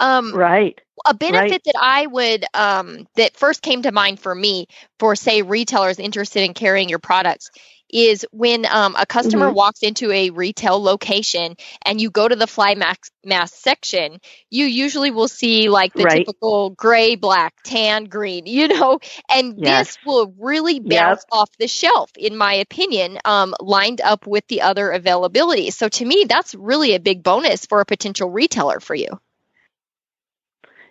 Um, 0.00 0.34
right. 0.34 0.78
A 1.06 1.14
benefit 1.14 1.50
right. 1.50 1.64
that 1.64 1.74
I 1.80 2.06
would 2.06 2.44
um, 2.54 3.06
that 3.16 3.36
first 3.36 3.62
came 3.62 3.82
to 3.82 3.92
mind 3.92 4.20
for 4.20 4.34
me 4.34 4.66
for 4.98 5.14
say 5.14 5.42
retailers 5.42 5.98
interested 5.98 6.42
in 6.44 6.54
carrying 6.54 6.88
your 6.88 6.98
products 6.98 7.50
is 7.94 8.26
when 8.32 8.66
um, 8.66 8.96
a 8.98 9.06
customer 9.06 9.46
mm-hmm. 9.46 9.54
walks 9.54 9.82
into 9.82 10.10
a 10.10 10.30
retail 10.30 10.82
location 10.82 11.56
and 11.86 12.00
you 12.00 12.10
go 12.10 12.26
to 12.26 12.34
the 12.34 12.48
fly 12.48 12.74
mask, 12.74 13.12
mask 13.24 13.54
section, 13.54 14.18
you 14.50 14.66
usually 14.66 15.12
will 15.12 15.28
see 15.28 15.68
like 15.68 15.94
the 15.94 16.02
right. 16.02 16.18
typical 16.18 16.70
gray, 16.70 17.14
black, 17.14 17.54
tan, 17.62 18.04
green, 18.04 18.46
you 18.46 18.66
know, 18.66 18.98
and 19.30 19.54
yes. 19.56 19.86
this 19.86 19.98
will 20.04 20.34
really 20.38 20.80
bounce 20.80 21.24
yep. 21.30 21.38
off 21.38 21.50
the 21.58 21.68
shelf, 21.68 22.10
in 22.18 22.36
my 22.36 22.54
opinion, 22.54 23.18
um, 23.24 23.54
lined 23.60 24.00
up 24.00 24.26
with 24.26 24.44
the 24.48 24.62
other 24.62 24.90
availability. 24.90 25.70
So 25.70 25.88
to 25.88 26.04
me, 26.04 26.26
that's 26.28 26.54
really 26.56 26.94
a 26.94 27.00
big 27.00 27.22
bonus 27.22 27.64
for 27.64 27.80
a 27.80 27.86
potential 27.86 28.28
retailer 28.28 28.80
for 28.80 28.96
you. 28.96 29.20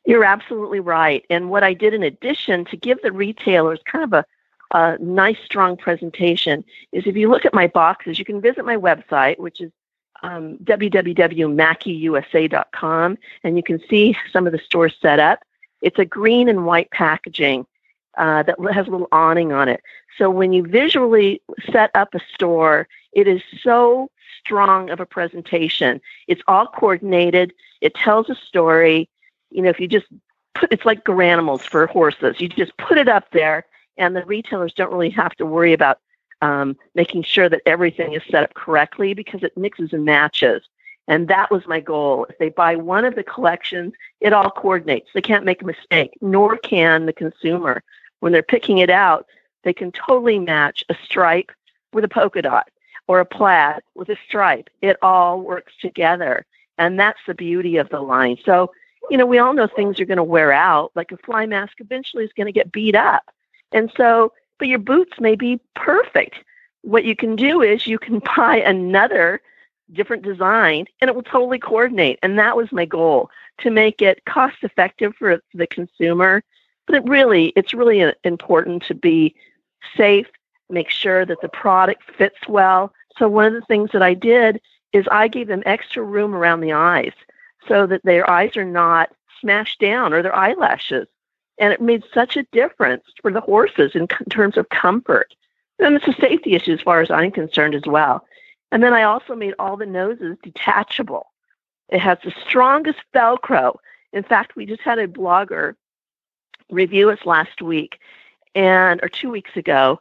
You're 0.05 0.25
absolutely 0.25 0.79
right. 0.79 1.25
And 1.29 1.49
what 1.49 1.63
I 1.63 1.73
did 1.73 1.93
in 1.93 2.03
addition 2.03 2.65
to 2.65 2.77
give 2.77 3.01
the 3.01 3.11
retailers 3.11 3.79
kind 3.85 4.03
of 4.03 4.13
a 4.13 4.25
a 4.73 4.97
nice, 4.99 5.37
strong 5.45 5.77
presentation 5.77 6.65
is 6.91 7.05
if 7.05 7.15
you 7.15 7.29
look 7.29 7.45
at 7.45 7.53
my 7.53 7.67
boxes, 7.67 8.19
you 8.19 8.25
can 8.25 8.41
visit 8.41 8.65
my 8.65 8.75
website, 8.75 9.39
which 9.39 9.61
is 9.61 9.71
um, 10.23 10.57
www.mackieusa.com, 10.63 13.17
and 13.43 13.57
you 13.57 13.63
can 13.63 13.79
see 13.89 14.17
some 14.31 14.47
of 14.47 14.53
the 14.53 14.59
stores 14.59 14.95
set 15.01 15.19
up. 15.19 15.39
It's 15.81 15.99
a 15.99 16.05
green 16.05 16.47
and 16.49 16.65
white 16.65 16.89
packaging 16.91 17.65
uh, 18.17 18.43
that 18.43 18.55
has 18.73 18.87
a 18.87 18.91
little 18.91 19.09
awning 19.11 19.51
on 19.51 19.67
it. 19.69 19.81
So 20.17 20.29
when 20.29 20.53
you 20.53 20.63
visually 20.63 21.41
set 21.71 21.91
up 21.93 22.15
a 22.15 22.19
store, 22.33 22.87
it 23.11 23.27
is 23.27 23.41
so 23.61 24.09
strong 24.39 24.89
of 24.89 24.99
a 24.99 25.05
presentation. 25.05 26.01
It's 26.27 26.41
all 26.47 26.65
coordinated. 26.67 27.53
It 27.81 27.93
tells 27.95 28.29
a 28.29 28.35
story. 28.35 29.09
You 29.51 29.61
know, 29.61 29.69
if 29.69 29.79
you 29.79 29.87
just 29.87 30.07
put 30.55 30.71
it's 30.71 30.85
like 30.85 31.03
Garanimals 31.03 31.61
for 31.61 31.85
horses. 31.87 32.39
You 32.39 32.49
just 32.49 32.75
put 32.77 32.97
it 32.97 33.07
up 33.07 33.29
there 33.31 33.65
and 33.97 34.15
the 34.15 34.25
retailers 34.25 34.73
don't 34.73 34.91
really 34.91 35.09
have 35.09 35.35
to 35.35 35.45
worry 35.45 35.73
about 35.73 35.99
um, 36.41 36.75
making 36.93 37.23
sure 37.23 37.47
that 37.47 37.61
everything 37.65 38.13
is 38.13 38.21
set 38.29 38.43
up 38.43 38.53
correctly 38.53 39.13
because 39.13 39.43
it 39.43 39.57
mixes 39.57 39.93
and 39.93 40.03
matches. 40.03 40.63
And 41.07 41.27
that 41.27 41.51
was 41.51 41.67
my 41.67 41.79
goal. 41.79 42.25
If 42.29 42.37
they 42.37 42.49
buy 42.49 42.75
one 42.75 43.05
of 43.05 43.15
the 43.15 43.23
collections, 43.23 43.93
it 44.21 44.33
all 44.33 44.49
coordinates. 44.49 45.09
They 45.13 45.21
can't 45.21 45.45
make 45.45 45.61
a 45.61 45.65
mistake, 45.65 46.13
nor 46.21 46.57
can 46.57 47.05
the 47.05 47.13
consumer. 47.13 47.83
When 48.19 48.31
they're 48.31 48.41
picking 48.41 48.77
it 48.77 48.89
out, 48.89 49.27
they 49.63 49.73
can 49.73 49.91
totally 49.91 50.39
match 50.39 50.83
a 50.89 50.95
stripe 51.03 51.51
with 51.91 52.03
a 52.03 52.09
polka 52.09 52.41
dot 52.41 52.69
or 53.07 53.19
a 53.19 53.25
plaid 53.25 53.81
with 53.95 54.09
a 54.09 54.17
stripe. 54.27 54.69
It 54.81 54.97
all 55.01 55.41
works 55.41 55.73
together. 55.81 56.45
And 56.77 56.99
that's 56.99 57.19
the 57.27 57.35
beauty 57.35 57.77
of 57.77 57.89
the 57.89 57.99
line. 57.99 58.37
So, 58.45 58.71
you 59.09 59.17
know, 59.17 59.25
we 59.25 59.39
all 59.39 59.53
know 59.53 59.67
things 59.67 59.99
are 59.99 60.05
going 60.05 60.17
to 60.17 60.23
wear 60.23 60.51
out. 60.51 60.91
Like 60.95 61.11
a 61.11 61.17
fly 61.17 61.45
mask 61.45 61.75
eventually 61.79 62.23
is 62.23 62.33
going 62.35 62.47
to 62.47 62.53
get 62.53 62.71
beat 62.71 62.95
up. 62.95 63.23
And 63.73 63.91
so, 63.97 64.31
but 64.59 64.67
your 64.67 64.79
boots 64.79 65.19
may 65.19 65.35
be 65.35 65.59
perfect. 65.75 66.35
What 66.81 67.05
you 67.05 67.15
can 67.15 67.35
do 67.35 67.61
is 67.61 67.87
you 67.87 67.99
can 67.99 68.21
buy 68.37 68.57
another 68.57 69.41
different 69.91 70.23
design 70.23 70.85
and 71.01 71.09
it 71.09 71.15
will 71.15 71.23
totally 71.23 71.59
coordinate. 71.59 72.19
And 72.23 72.39
that 72.39 72.55
was 72.55 72.71
my 72.71 72.85
goal 72.85 73.29
to 73.59 73.69
make 73.69 74.01
it 74.01 74.23
cost 74.25 74.57
effective 74.61 75.13
for 75.17 75.41
the 75.53 75.67
consumer. 75.67 76.43
But 76.87 76.97
it 76.97 77.03
really, 77.05 77.53
it's 77.55 77.73
really 77.73 78.13
important 78.23 78.83
to 78.83 78.95
be 78.95 79.35
safe, 79.95 80.27
make 80.69 80.89
sure 80.89 81.25
that 81.25 81.41
the 81.41 81.49
product 81.49 82.03
fits 82.17 82.47
well. 82.47 82.93
So 83.17 83.27
one 83.27 83.45
of 83.45 83.53
the 83.53 83.61
things 83.61 83.91
that 83.93 84.01
I 84.01 84.13
did 84.13 84.59
is 84.91 85.05
I 85.11 85.27
gave 85.27 85.47
them 85.47 85.63
extra 85.65 86.03
room 86.03 86.35
around 86.35 86.61
the 86.61 86.73
eyes 86.73 87.13
so 87.67 87.87
that 87.87 88.03
their 88.03 88.29
eyes 88.29 88.57
are 88.57 88.65
not 88.65 89.11
smashed 89.39 89.79
down 89.79 90.13
or 90.13 90.21
their 90.21 90.35
eyelashes 90.35 91.07
and 91.57 91.71
it 91.71 91.81
made 91.81 92.03
such 92.13 92.37
a 92.37 92.43
difference 92.51 93.03
for 93.21 93.31
the 93.31 93.41
horses 93.41 93.91
in 93.95 94.07
terms 94.29 94.57
of 94.57 94.69
comfort. 94.69 95.33
And 95.79 95.95
it's 95.95 96.07
a 96.07 96.21
safety 96.21 96.55
issue 96.55 96.73
as 96.73 96.81
far 96.81 97.01
as 97.01 97.11
I'm 97.11 97.31
concerned 97.31 97.75
as 97.75 97.85
well. 97.85 98.25
And 98.71 98.81
then 98.81 98.93
I 98.93 99.03
also 99.03 99.35
made 99.35 99.53
all 99.59 99.77
the 99.77 99.85
noses 99.85 100.37
detachable. 100.41 101.27
It 101.89 101.99
has 101.99 102.17
the 102.23 102.33
strongest 102.47 102.99
Velcro. 103.13 103.77
In 104.13 104.23
fact, 104.23 104.55
we 104.55 104.65
just 104.65 104.81
had 104.81 104.99
a 104.99 105.07
blogger 105.07 105.75
review 106.69 107.09
us 107.09 107.19
last 107.25 107.61
week 107.61 107.99
and 108.55 108.99
or 109.03 109.09
two 109.09 109.29
weeks 109.29 109.55
ago 109.55 109.99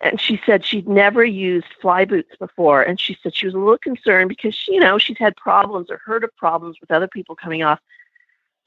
and 0.00 0.20
she 0.20 0.40
said 0.46 0.64
she'd 0.64 0.88
never 0.88 1.24
used 1.24 1.66
fly 1.80 2.04
boots 2.04 2.34
before 2.38 2.82
and 2.82 2.98
she 2.98 3.16
said 3.22 3.34
she 3.34 3.46
was 3.46 3.54
a 3.54 3.58
little 3.58 3.78
concerned 3.78 4.28
because 4.28 4.66
you 4.68 4.80
know 4.80 4.98
she's 4.98 5.18
had 5.18 5.36
problems 5.36 5.90
or 5.90 5.98
heard 5.98 6.24
of 6.24 6.34
problems 6.36 6.76
with 6.80 6.90
other 6.90 7.08
people 7.08 7.36
coming 7.36 7.62
off 7.62 7.78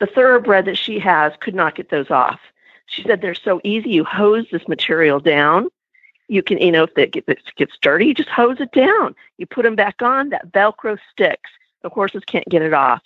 the 0.03 0.07
thoroughbred 0.07 0.65
that 0.65 0.77
she 0.77 0.99
has 0.99 1.31
could 1.39 1.55
not 1.55 1.75
get 1.75 1.89
those 1.89 2.11
off. 2.11 2.41
She 2.87 3.03
said 3.03 3.21
they're 3.21 3.33
so 3.33 3.61
easy. 3.63 3.91
You 3.91 4.03
hose 4.03 4.45
this 4.51 4.67
material 4.67 5.21
down. 5.21 5.69
You 6.27 6.43
can, 6.43 6.57
you 6.57 6.73
know, 6.73 6.83
if 6.83 6.97
it 6.97 7.25
gets 7.55 7.77
dirty, 7.81 8.07
you 8.07 8.13
just 8.13 8.27
hose 8.27 8.57
it 8.59 8.73
down. 8.73 9.15
You 9.37 9.45
put 9.45 9.63
them 9.63 9.77
back 9.77 10.01
on, 10.01 10.27
that 10.31 10.51
Velcro 10.51 10.97
sticks. 11.09 11.49
The 11.83 11.89
horses 11.89 12.23
can't 12.27 12.45
get 12.49 12.61
it 12.61 12.73
off. 12.73 13.01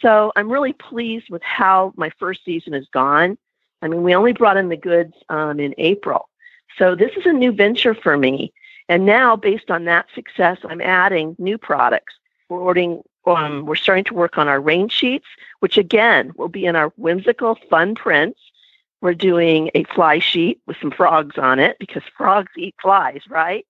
So 0.00 0.32
I'm 0.36 0.52
really 0.52 0.74
pleased 0.74 1.30
with 1.30 1.42
how 1.42 1.94
my 1.96 2.10
first 2.18 2.44
season 2.44 2.74
has 2.74 2.88
gone. 2.92 3.38
I 3.80 3.88
mean, 3.88 4.02
we 4.02 4.14
only 4.14 4.34
brought 4.34 4.58
in 4.58 4.68
the 4.68 4.76
goods 4.76 5.14
um, 5.30 5.58
in 5.58 5.74
April. 5.78 6.28
So 6.76 6.94
this 6.94 7.12
is 7.16 7.24
a 7.24 7.32
new 7.32 7.52
venture 7.52 7.94
for 7.94 8.18
me. 8.18 8.52
And 8.90 9.06
now, 9.06 9.34
based 9.34 9.70
on 9.70 9.86
that 9.86 10.08
success, 10.14 10.58
I'm 10.68 10.82
adding 10.82 11.36
new 11.38 11.56
products. 11.56 12.12
We're 12.48 12.60
ordering 12.60 13.02
um, 13.26 13.64
we're 13.64 13.76
starting 13.76 14.04
to 14.04 14.14
work 14.14 14.36
on 14.36 14.48
our 14.48 14.60
rain 14.60 14.88
sheets, 14.88 15.26
which 15.60 15.78
again 15.78 16.32
will 16.36 16.48
be 16.48 16.66
in 16.66 16.76
our 16.76 16.88
whimsical 16.96 17.58
fun 17.70 17.94
prints. 17.94 18.38
We're 19.00 19.14
doing 19.14 19.70
a 19.74 19.84
fly 19.84 20.18
sheet 20.18 20.60
with 20.66 20.76
some 20.80 20.90
frogs 20.90 21.38
on 21.38 21.58
it 21.58 21.76
because 21.78 22.02
frogs 22.16 22.52
eat 22.56 22.74
flies, 22.80 23.22
right? 23.28 23.66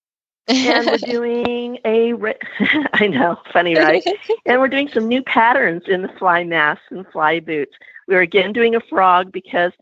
and 0.49 0.87
we're 0.87 0.97
doing 0.99 1.79
a 1.85 2.13
I 2.93 3.07
know, 3.07 3.41
funny, 3.53 3.75
right? 3.77 4.05
and 4.47 4.61
we're 4.61 4.69
doing 4.69 4.89
some 4.89 5.09
new 5.09 5.23
patterns 5.23 5.85
in 5.87 6.03
the 6.03 6.09
fly 6.19 6.45
masks 6.45 6.85
and 6.91 7.07
fly 7.09 7.41
boots. 7.41 7.75
We're 8.09 8.23
again 8.23 8.53
doing 8.53 8.75
a 8.75 8.81
frog 8.81 9.33
because 9.33 9.73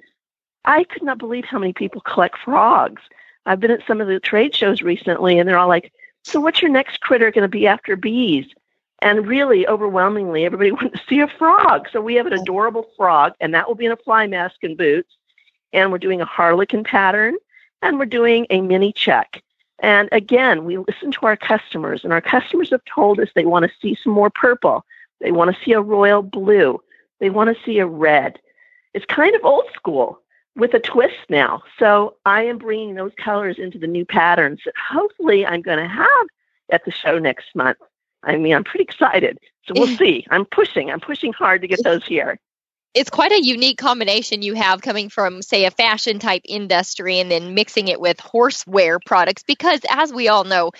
I 0.64 0.84
could 0.84 1.02
not 1.02 1.18
believe 1.18 1.44
how 1.44 1.58
many 1.58 1.72
people 1.72 2.00
collect 2.02 2.38
frogs. 2.44 3.02
I've 3.46 3.60
been 3.60 3.72
at 3.72 3.86
some 3.86 4.00
of 4.00 4.06
the 4.06 4.20
trade 4.20 4.54
shows 4.54 4.82
recently 4.82 5.38
and 5.38 5.48
they're 5.48 5.58
all 5.58 5.68
like, 5.68 5.92
So 6.24 6.40
what's 6.40 6.62
your 6.62 6.70
next 6.70 7.00
critter 7.00 7.30
going 7.30 7.42
to 7.42 7.48
be 7.48 7.66
after 7.66 7.96
bees? 7.96 8.46
And 9.02 9.26
really, 9.26 9.66
overwhelmingly, 9.66 10.44
everybody 10.44 10.70
wants 10.72 10.98
to 10.98 11.06
see 11.08 11.20
a 11.20 11.26
frog. 11.26 11.88
So 11.92 12.00
we 12.00 12.14
have 12.14 12.26
an 12.26 12.32
adorable 12.32 12.86
frog, 12.96 13.34
and 13.40 13.52
that 13.52 13.66
will 13.66 13.74
be 13.74 13.84
in 13.84 13.92
a 13.92 13.96
fly 13.96 14.26
mask 14.26 14.56
and 14.62 14.78
boots. 14.78 15.16
And 15.72 15.90
we're 15.90 15.98
doing 15.98 16.20
a 16.20 16.26
harlequin 16.26 16.84
pattern, 16.84 17.36
and 17.82 17.98
we're 17.98 18.06
doing 18.06 18.46
a 18.48 18.60
mini 18.60 18.92
check. 18.92 19.42
And 19.80 20.08
again, 20.12 20.64
we 20.64 20.78
listen 20.78 21.10
to 21.12 21.26
our 21.26 21.36
customers, 21.36 22.04
and 22.04 22.12
our 22.12 22.20
customers 22.20 22.70
have 22.70 22.84
told 22.84 23.18
us 23.18 23.28
they 23.34 23.44
want 23.44 23.64
to 23.64 23.72
see 23.80 23.98
some 24.00 24.12
more 24.12 24.30
purple. 24.30 24.84
They 25.20 25.32
want 25.32 25.54
to 25.54 25.62
see 25.64 25.72
a 25.72 25.80
royal 25.80 26.22
blue. 26.22 26.80
They 27.18 27.30
want 27.30 27.54
to 27.54 27.64
see 27.64 27.80
a 27.80 27.86
red. 27.86 28.38
It's 28.94 29.04
kind 29.06 29.34
of 29.34 29.44
old 29.44 29.64
school 29.74 30.20
with 30.54 30.74
a 30.74 30.80
twist 30.80 31.18
now. 31.28 31.62
So 31.78 32.16
I 32.24 32.44
am 32.44 32.58
bringing 32.58 32.94
those 32.94 33.12
colors 33.16 33.58
into 33.58 33.78
the 33.78 33.86
new 33.86 34.04
patterns 34.04 34.60
that 34.64 34.74
hopefully 34.76 35.44
I'm 35.44 35.62
going 35.62 35.78
to 35.78 35.88
have 35.88 36.26
at 36.70 36.84
the 36.84 36.92
show 36.92 37.18
next 37.18 37.54
month. 37.56 37.78
I 38.22 38.36
mean, 38.36 38.54
I'm 38.54 38.64
pretty 38.64 38.84
excited. 38.84 39.38
So 39.66 39.74
we'll 39.76 39.96
see. 39.98 40.26
I'm 40.30 40.44
pushing. 40.44 40.90
I'm 40.90 41.00
pushing 41.00 41.32
hard 41.32 41.62
to 41.62 41.68
get 41.68 41.82
those 41.82 42.04
here. 42.04 42.38
It's 42.94 43.08
quite 43.08 43.32
a 43.32 43.42
unique 43.42 43.78
combination 43.78 44.42
you 44.42 44.52
have 44.52 44.82
coming 44.82 45.08
from, 45.08 45.40
say, 45.40 45.64
a 45.64 45.70
fashion 45.70 46.18
type 46.18 46.42
industry 46.44 47.20
and 47.20 47.30
then 47.30 47.54
mixing 47.54 47.88
it 47.88 47.98
with 47.98 48.18
horseware 48.18 48.98
products 49.02 49.42
because, 49.44 49.80
as 49.88 50.12
we 50.12 50.28
all 50.28 50.44
know, 50.52 50.72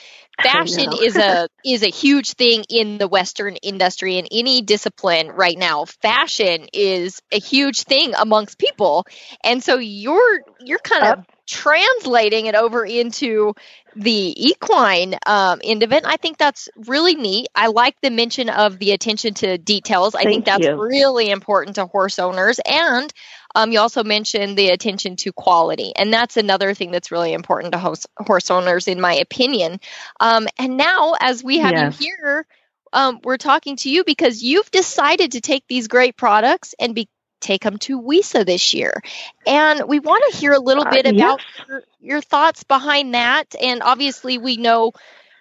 fashion 0.42 0.90
is 1.02 1.16
a 1.16 1.48
is 1.64 1.82
a 1.82 1.88
huge 1.88 2.32
thing 2.32 2.64
in 2.68 2.98
the 2.98 3.08
western 3.08 3.56
industry 3.56 4.16
in 4.16 4.26
any 4.30 4.62
discipline 4.62 5.28
right 5.28 5.58
now 5.58 5.84
fashion 5.84 6.66
is 6.72 7.20
a 7.32 7.38
huge 7.38 7.82
thing 7.82 8.14
amongst 8.16 8.58
people 8.58 9.04
and 9.44 9.62
so 9.62 9.78
you're 9.78 10.40
you're 10.64 10.78
kind 10.78 11.04
of 11.04 11.24
translating 11.46 12.46
it 12.46 12.54
over 12.54 12.84
into 12.84 13.54
the 13.94 14.48
equine 14.48 15.14
um, 15.26 15.60
end 15.62 15.82
of 15.82 15.92
it. 15.92 16.04
I 16.06 16.16
think 16.16 16.38
that's 16.38 16.68
really 16.86 17.14
neat. 17.14 17.48
I 17.54 17.66
like 17.66 18.00
the 18.00 18.10
mention 18.10 18.48
of 18.48 18.78
the 18.78 18.92
attention 18.92 19.34
to 19.34 19.58
details. 19.58 20.14
I 20.14 20.22
Thank 20.22 20.34
think 20.34 20.44
that's 20.46 20.66
you. 20.66 20.80
really 20.80 21.30
important 21.30 21.76
to 21.76 21.86
horse 21.86 22.18
owners. 22.18 22.58
And 22.64 23.12
um, 23.54 23.70
you 23.72 23.80
also 23.80 24.02
mentioned 24.02 24.56
the 24.56 24.70
attention 24.70 25.16
to 25.16 25.32
quality. 25.32 25.92
And 25.94 26.12
that's 26.12 26.36
another 26.36 26.74
thing 26.74 26.90
that's 26.90 27.10
really 27.10 27.32
important 27.32 27.72
to 27.72 27.78
host, 27.78 28.06
horse 28.16 28.50
owners, 28.50 28.88
in 28.88 29.00
my 29.00 29.14
opinion. 29.14 29.80
Um, 30.20 30.48
and 30.58 30.76
now, 30.76 31.14
as 31.20 31.44
we 31.44 31.58
have 31.58 31.72
Yes. 31.72 32.00
you 32.00 32.06
here, 32.06 32.46
um, 32.94 33.20
we're 33.24 33.36
talking 33.36 33.76
to 33.76 33.90
you 33.90 34.04
because 34.04 34.42
you've 34.42 34.70
decided 34.70 35.32
to 35.32 35.40
take 35.40 35.64
these 35.68 35.88
great 35.88 36.16
products 36.16 36.74
and 36.78 36.94
be 36.94 37.08
take 37.42 37.62
them 37.62 37.76
to 37.78 38.00
WESA 38.00 38.46
this 38.46 38.72
year. 38.72 39.02
And 39.46 39.82
we 39.88 40.00
want 40.00 40.24
to 40.30 40.38
hear 40.38 40.52
a 40.52 40.58
little 40.58 40.86
Uh, 40.86 40.90
bit 40.90 41.06
about 41.06 41.40
your, 41.68 41.82
your 42.00 42.20
thoughts 42.20 42.64
behind 42.64 43.14
that. 43.14 43.54
And 43.60 43.82
obviously, 43.82 44.38
we 44.38 44.56
know 44.56 44.92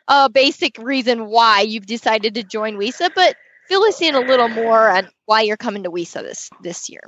a 0.08 0.30
basic 0.30 0.78
reason 0.78 1.28
why 1.28 1.62
you've 1.62 1.86
decided 1.86 2.36
to 2.36 2.44
join 2.44 2.78
WESA, 2.78 3.12
but 3.16 3.36
fill 3.68 3.84
us 3.84 4.02
in 4.02 4.16
a 4.16 4.20
little 4.20 4.50
more 4.50 4.90
on 4.90 5.08
why 5.26 5.42
you're 5.42 5.58
coming 5.58 5.84
to 5.84 5.92
WESA 5.92 6.24
this 6.24 6.50
this 6.62 6.90
year. 6.90 7.04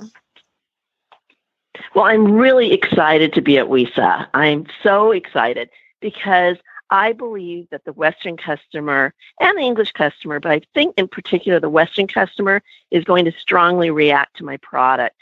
Well, 1.94 2.04
I'm 2.04 2.32
really 2.32 2.72
excited 2.72 3.32
to 3.34 3.42
be 3.42 3.58
at 3.58 3.66
WESA. 3.66 4.28
I'm 4.32 4.66
so 4.82 5.10
excited 5.10 5.68
because 6.00 6.56
I 6.90 7.12
believe 7.12 7.68
that 7.70 7.84
the 7.84 7.92
Western 7.92 8.36
customer 8.36 9.14
and 9.40 9.56
the 9.56 9.62
English 9.62 9.92
customer, 9.92 10.40
but 10.40 10.52
I 10.52 10.60
think 10.74 10.94
in 10.96 11.08
particular 11.08 11.58
the 11.58 11.70
Western 11.70 12.06
customer 12.06 12.62
is 12.90 13.04
going 13.04 13.24
to 13.24 13.32
strongly 13.32 13.90
react 13.90 14.36
to 14.36 14.44
my 14.44 14.58
product. 14.58 15.16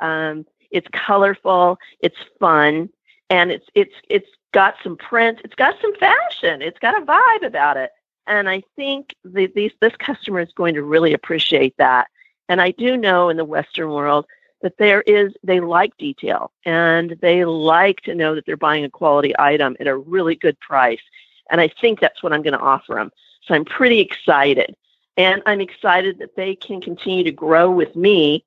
Um, 0.00 0.44
it's 0.70 0.88
colorful, 0.92 1.78
it's 2.00 2.18
fun, 2.40 2.90
and 3.30 3.50
it's 3.52 3.66
it's 3.74 3.94
it's 4.08 4.28
got 4.52 4.74
some 4.82 4.96
print, 4.96 5.40
it's 5.44 5.54
got 5.54 5.76
some 5.80 5.94
fashion, 5.96 6.62
it's 6.62 6.78
got 6.78 7.00
a 7.00 7.06
vibe 7.06 7.46
about 7.46 7.76
it, 7.76 7.90
and 8.26 8.48
I 8.48 8.62
think 8.76 9.14
the, 9.24 9.46
these 9.54 9.72
this 9.80 9.96
customer 9.96 10.40
is 10.40 10.52
going 10.52 10.74
to 10.74 10.82
really 10.82 11.14
appreciate 11.14 11.76
that. 11.78 12.08
And 12.48 12.60
I 12.60 12.72
do 12.72 12.96
know 12.96 13.28
in 13.28 13.36
the 13.36 13.44
Western 13.44 13.90
world 13.90 14.26
that 14.64 14.78
there 14.78 15.02
is 15.02 15.34
they 15.42 15.60
like 15.60 15.94
detail 15.98 16.50
and 16.64 17.18
they 17.20 17.44
like 17.44 18.00
to 18.00 18.14
know 18.14 18.34
that 18.34 18.46
they're 18.46 18.56
buying 18.56 18.82
a 18.82 18.88
quality 18.88 19.34
item 19.38 19.76
at 19.78 19.86
a 19.86 19.94
really 19.94 20.34
good 20.34 20.58
price. 20.58 21.02
And 21.50 21.60
i 21.60 21.68
think 21.68 22.00
that's 22.00 22.22
what 22.22 22.32
i'm 22.32 22.42
going 22.42 22.54
to 22.54 22.58
offer 22.58 22.94
them 22.94 23.12
so 23.42 23.54
i'm 23.54 23.66
pretty 23.66 24.00
excited. 24.00 24.74
And 25.18 25.42
i'm 25.44 25.60
excited 25.60 26.18
that 26.18 26.34
they 26.34 26.56
can 26.56 26.80
continue 26.80 27.22
to 27.24 27.30
grow 27.30 27.70
with 27.70 27.94
me 27.94 28.42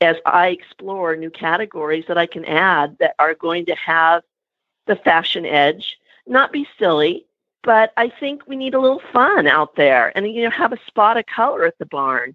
as 0.00 0.16
i 0.24 0.48
explore 0.48 1.14
new 1.16 1.30
categories 1.30 2.06
that 2.08 2.16
i 2.16 2.24
can 2.26 2.46
add 2.46 2.96
that 2.98 3.14
are 3.18 3.34
going 3.34 3.66
to 3.66 3.74
have 3.74 4.22
the 4.86 4.96
fashion 4.96 5.44
edge. 5.44 5.98
Not 6.26 6.50
be 6.50 6.66
silly 6.78 7.26
but 7.62 7.92
i 7.98 8.08
think 8.08 8.46
we 8.46 8.56
need 8.56 8.72
a 8.72 8.80
little 8.80 9.02
fun 9.12 9.46
out 9.46 9.76
there 9.76 10.16
and 10.16 10.26
you 10.34 10.44
know 10.44 10.50
have 10.50 10.72
a 10.72 10.80
spot 10.86 11.18
of 11.18 11.26
color 11.26 11.66
at 11.66 11.76
the 11.78 11.84
barn. 11.84 12.34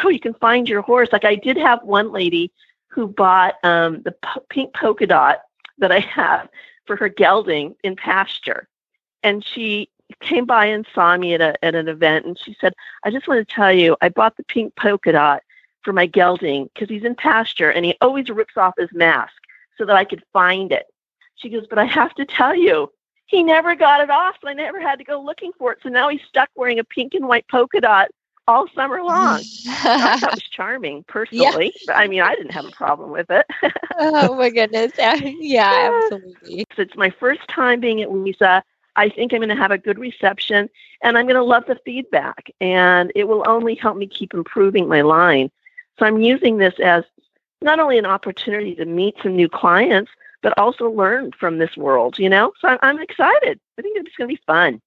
So 0.00 0.08
you 0.08 0.20
can 0.20 0.34
find 0.34 0.66
your 0.66 0.80
horse. 0.80 1.10
Like 1.12 1.26
i 1.26 1.34
did 1.34 1.58
have 1.58 1.82
one 1.82 2.10
lady 2.10 2.50
who 2.90 3.06
bought 3.06 3.54
um, 3.62 4.02
the 4.02 4.12
po- 4.22 4.44
pink 4.50 4.74
polka 4.74 5.06
dot 5.06 5.42
that 5.78 5.92
I 5.92 6.00
have 6.00 6.48
for 6.86 6.96
her 6.96 7.08
gelding 7.08 7.74
in 7.82 7.96
pasture. 7.96 8.68
And 9.22 9.44
she 9.44 9.88
came 10.20 10.44
by 10.44 10.66
and 10.66 10.86
saw 10.94 11.16
me 11.16 11.34
at, 11.34 11.40
a, 11.40 11.64
at 11.64 11.74
an 11.74 11.88
event 11.88 12.26
and 12.26 12.38
she 12.38 12.56
said, 12.60 12.74
I 13.04 13.10
just 13.10 13.28
want 13.28 13.46
to 13.46 13.54
tell 13.54 13.72
you, 13.72 13.96
I 14.00 14.08
bought 14.08 14.36
the 14.36 14.42
pink 14.44 14.74
polka 14.76 15.12
dot 15.12 15.42
for 15.82 15.92
my 15.92 16.06
gelding 16.06 16.68
because 16.74 16.88
he's 16.88 17.04
in 17.04 17.14
pasture 17.14 17.70
and 17.70 17.84
he 17.84 17.96
always 18.00 18.28
rips 18.28 18.56
off 18.56 18.74
his 18.76 18.90
mask 18.92 19.34
so 19.78 19.84
that 19.86 19.96
I 19.96 20.04
could 20.04 20.22
find 20.32 20.72
it. 20.72 20.86
She 21.36 21.48
goes, 21.48 21.66
But 21.68 21.78
I 21.78 21.84
have 21.84 22.14
to 22.14 22.26
tell 22.26 22.54
you, 22.54 22.90
he 23.26 23.42
never 23.42 23.76
got 23.76 24.00
it 24.00 24.10
off. 24.10 24.36
I 24.44 24.52
never 24.52 24.80
had 24.80 24.98
to 24.98 25.04
go 25.04 25.22
looking 25.22 25.52
for 25.56 25.72
it. 25.72 25.78
So 25.82 25.88
now 25.88 26.08
he's 26.08 26.20
stuck 26.28 26.50
wearing 26.56 26.80
a 26.80 26.84
pink 26.84 27.14
and 27.14 27.28
white 27.28 27.46
polka 27.48 27.80
dot 27.80 28.10
all 28.46 28.66
summer 28.74 29.02
long. 29.02 29.42
that 29.64 30.30
was 30.32 30.42
charming 30.42 31.04
personally. 31.04 31.72
But 31.86 31.96
I 31.96 32.06
mean, 32.08 32.22
I 32.22 32.34
didn't 32.34 32.52
have 32.52 32.64
a 32.64 32.70
problem 32.70 33.10
with 33.10 33.30
it. 33.30 33.46
oh 33.98 34.34
my 34.34 34.50
goodness. 34.50 34.92
Yeah, 34.98 36.00
absolutely. 36.04 36.66
So 36.74 36.82
it's 36.82 36.96
my 36.96 37.10
first 37.10 37.46
time 37.48 37.80
being 37.80 38.02
at 38.02 38.08
WESA. 38.08 38.62
I 38.96 39.08
think 39.08 39.32
I'm 39.32 39.38
going 39.38 39.48
to 39.50 39.54
have 39.54 39.70
a 39.70 39.78
good 39.78 39.98
reception 39.98 40.68
and 41.02 41.16
I'm 41.16 41.26
going 41.26 41.36
to 41.36 41.42
love 41.42 41.64
the 41.66 41.78
feedback 41.84 42.50
and 42.60 43.12
it 43.14 43.24
will 43.24 43.48
only 43.48 43.74
help 43.74 43.96
me 43.96 44.06
keep 44.06 44.34
improving 44.34 44.88
my 44.88 45.02
line. 45.02 45.50
So 45.98 46.06
I'm 46.06 46.20
using 46.20 46.58
this 46.58 46.74
as 46.82 47.04
not 47.62 47.78
only 47.78 47.98
an 47.98 48.06
opportunity 48.06 48.74
to 48.74 48.84
meet 48.84 49.16
some 49.22 49.36
new 49.36 49.48
clients, 49.48 50.10
but 50.42 50.58
also 50.58 50.90
learn 50.90 51.30
from 51.32 51.58
this 51.58 51.76
world, 51.76 52.18
you 52.18 52.28
know? 52.28 52.52
So 52.60 52.78
I'm 52.82 52.98
excited. 53.00 53.60
I 53.78 53.82
think 53.82 53.96
it's 53.98 54.16
going 54.16 54.28
to 54.28 54.34
be 54.34 54.42
fun. 54.46 54.80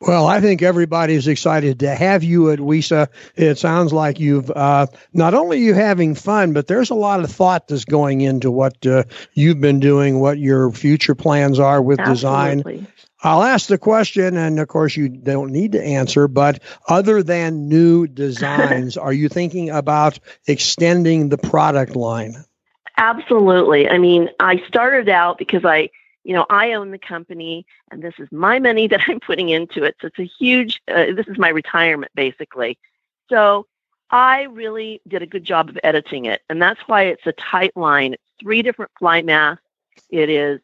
Well, 0.00 0.28
I 0.28 0.40
think 0.40 0.62
everybody's 0.62 1.26
excited 1.26 1.80
to 1.80 1.94
have 1.94 2.22
you 2.22 2.52
at 2.52 2.60
WESA. 2.60 3.08
It 3.34 3.58
sounds 3.58 3.92
like 3.92 4.20
you've 4.20 4.48
uh, 4.50 4.86
not 5.12 5.34
only 5.34 5.58
you 5.58 5.74
having 5.74 6.14
fun, 6.14 6.52
but 6.52 6.68
there's 6.68 6.90
a 6.90 6.94
lot 6.94 7.18
of 7.18 7.30
thought 7.30 7.66
that's 7.66 7.84
going 7.84 8.20
into 8.20 8.50
what 8.50 8.86
uh, 8.86 9.02
you've 9.34 9.60
been 9.60 9.80
doing, 9.80 10.20
what 10.20 10.38
your 10.38 10.70
future 10.70 11.16
plans 11.16 11.58
are 11.58 11.82
with 11.82 11.98
design. 12.04 12.60
Absolutely. 12.60 12.86
I'll 13.24 13.42
ask 13.42 13.66
the 13.66 13.78
question, 13.78 14.36
and 14.36 14.60
of 14.60 14.68
course, 14.68 14.96
you 14.96 15.08
don't 15.08 15.50
need 15.50 15.72
to 15.72 15.82
answer, 15.82 16.28
but 16.28 16.62
other 16.88 17.22
than 17.22 17.68
new 17.68 18.06
designs, 18.06 18.96
are 18.96 19.12
you 19.12 19.28
thinking 19.28 19.70
about 19.70 20.20
extending 20.46 21.28
the 21.28 21.38
product 21.38 21.96
line? 21.96 22.44
Absolutely. 22.96 23.88
I 23.88 23.98
mean, 23.98 24.28
I 24.38 24.62
started 24.68 25.08
out 25.08 25.38
because 25.38 25.64
I, 25.64 25.90
you 26.28 26.34
know, 26.34 26.44
I 26.50 26.74
own 26.74 26.90
the 26.90 26.98
company 26.98 27.64
and 27.90 28.02
this 28.02 28.12
is 28.18 28.28
my 28.30 28.58
money 28.58 28.86
that 28.88 29.00
I'm 29.08 29.18
putting 29.18 29.48
into 29.48 29.82
it. 29.82 29.96
So 29.98 30.08
it's 30.08 30.18
a 30.18 30.30
huge, 30.38 30.82
uh, 30.86 31.06
this 31.16 31.26
is 31.26 31.38
my 31.38 31.48
retirement 31.48 32.12
basically. 32.14 32.78
So 33.30 33.66
I 34.10 34.42
really 34.42 35.00
did 35.08 35.22
a 35.22 35.26
good 35.26 35.42
job 35.42 35.70
of 35.70 35.78
editing 35.82 36.26
it. 36.26 36.42
And 36.50 36.60
that's 36.60 36.80
why 36.86 37.04
it's 37.04 37.26
a 37.26 37.32
tight 37.32 37.74
line. 37.76 38.12
It's 38.12 38.22
three 38.40 38.60
different 38.60 38.92
fly 38.98 39.22
masks. 39.22 39.62
It 40.10 40.28
is, 40.28 40.60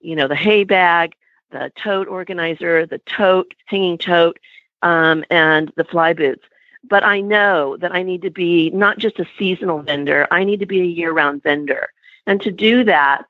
you 0.00 0.16
know, 0.16 0.28
the 0.28 0.36
hay 0.36 0.64
bag, 0.64 1.14
the 1.50 1.72
tote 1.82 2.08
organizer, 2.08 2.84
the 2.84 2.98
tote, 2.98 3.54
hanging 3.64 3.96
tote, 3.96 4.38
um, 4.82 5.24
and 5.30 5.72
the 5.76 5.84
fly 5.84 6.12
boots. 6.12 6.44
But 6.84 7.04
I 7.04 7.22
know 7.22 7.78
that 7.78 7.94
I 7.94 8.02
need 8.02 8.20
to 8.22 8.30
be 8.30 8.68
not 8.70 8.98
just 8.98 9.18
a 9.18 9.26
seasonal 9.38 9.80
vendor, 9.80 10.28
I 10.30 10.44
need 10.44 10.60
to 10.60 10.66
be 10.66 10.82
a 10.82 10.84
year 10.84 11.12
round 11.12 11.42
vendor. 11.42 11.88
And 12.26 12.38
to 12.42 12.52
do 12.52 12.84
that, 12.84 13.24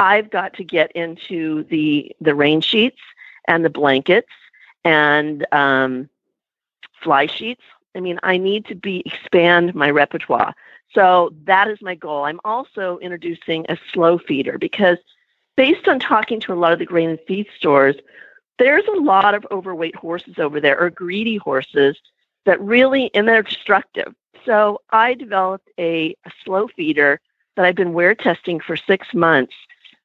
I've 0.00 0.30
got 0.30 0.54
to 0.54 0.64
get 0.64 0.90
into 0.92 1.64
the, 1.64 2.16
the 2.22 2.34
rain 2.34 2.62
sheets 2.62 3.00
and 3.46 3.62
the 3.62 3.70
blankets 3.70 4.32
and 4.82 5.46
um, 5.52 6.08
fly 7.02 7.26
sheets. 7.26 7.62
I 7.94 8.00
mean, 8.00 8.18
I 8.22 8.38
need 8.38 8.64
to 8.66 8.74
be 8.74 9.02
expand 9.04 9.74
my 9.74 9.90
repertoire. 9.90 10.54
So 10.94 11.34
that 11.44 11.68
is 11.68 11.82
my 11.82 11.94
goal. 11.94 12.24
I'm 12.24 12.40
also 12.44 12.98
introducing 12.98 13.66
a 13.68 13.76
slow 13.92 14.16
feeder 14.16 14.56
because 14.56 14.96
based 15.56 15.86
on 15.86 16.00
talking 16.00 16.40
to 16.40 16.52
a 16.52 16.54
lot 16.54 16.72
of 16.72 16.78
the 16.78 16.86
grain 16.86 17.10
and 17.10 17.20
feed 17.28 17.46
stores, 17.54 17.96
there's 18.58 18.86
a 18.86 19.00
lot 19.00 19.34
of 19.34 19.46
overweight 19.50 19.96
horses 19.96 20.38
over 20.38 20.60
there 20.60 20.80
or 20.80 20.88
greedy 20.88 21.36
horses 21.36 21.96
that 22.46 22.60
really 22.60 23.14
and 23.14 23.28
they're 23.28 23.42
destructive. 23.42 24.14
So 24.46 24.80
I 24.90 25.12
developed 25.12 25.68
a, 25.78 26.16
a 26.24 26.30
slow 26.42 26.68
feeder 26.68 27.20
that 27.56 27.66
I've 27.66 27.74
been 27.74 27.92
wear 27.92 28.14
testing 28.14 28.60
for 28.60 28.76
six 28.76 29.12
months 29.12 29.52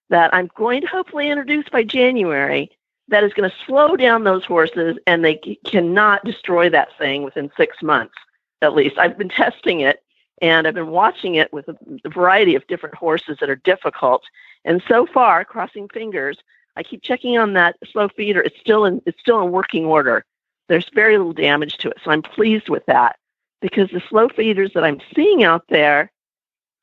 that 0.09 0.33
I'm 0.33 0.49
going 0.55 0.81
to 0.81 0.87
hopefully 0.87 1.29
introduce 1.29 1.67
by 1.69 1.83
January 1.83 2.69
that 3.07 3.23
is 3.23 3.33
going 3.33 3.49
to 3.49 3.55
slow 3.65 3.95
down 3.95 4.23
those 4.23 4.45
horses 4.45 4.97
and 5.05 5.23
they 5.23 5.35
cannot 5.65 6.23
destroy 6.25 6.69
that 6.69 6.97
thing 6.97 7.23
within 7.23 7.51
six 7.57 7.81
months 7.83 8.15
at 8.61 8.73
least. 8.73 8.97
I've 8.97 9.17
been 9.17 9.29
testing 9.29 9.81
it 9.81 10.03
and 10.41 10.67
I've 10.67 10.73
been 10.73 10.87
watching 10.87 11.35
it 11.35 11.51
with 11.53 11.67
a, 11.67 11.77
a 12.03 12.09
variety 12.09 12.55
of 12.55 12.67
different 12.67 12.95
horses 12.95 13.37
that 13.39 13.49
are 13.49 13.55
difficult. 13.57 14.23
And 14.65 14.83
so 14.87 15.05
far, 15.05 15.45
crossing 15.45 15.87
fingers, 15.89 16.37
I 16.75 16.83
keep 16.83 17.01
checking 17.01 17.37
on 17.37 17.53
that 17.53 17.77
slow 17.91 18.09
feeder. 18.09 18.41
It's 18.41 18.59
still 18.59 18.85
in 18.85 19.01
it's 19.05 19.19
still 19.19 19.41
in 19.41 19.51
working 19.51 19.85
order. 19.85 20.25
There's 20.67 20.89
very 20.93 21.17
little 21.17 21.33
damage 21.33 21.77
to 21.77 21.89
it, 21.89 21.97
so 22.03 22.11
I'm 22.11 22.23
pleased 22.23 22.69
with 22.69 22.85
that 22.87 23.17
because 23.61 23.89
the 23.91 24.01
slow 24.09 24.27
feeders 24.29 24.71
that 24.73 24.83
I'm 24.83 24.99
seeing 25.15 25.43
out 25.43 25.63
there, 25.69 26.11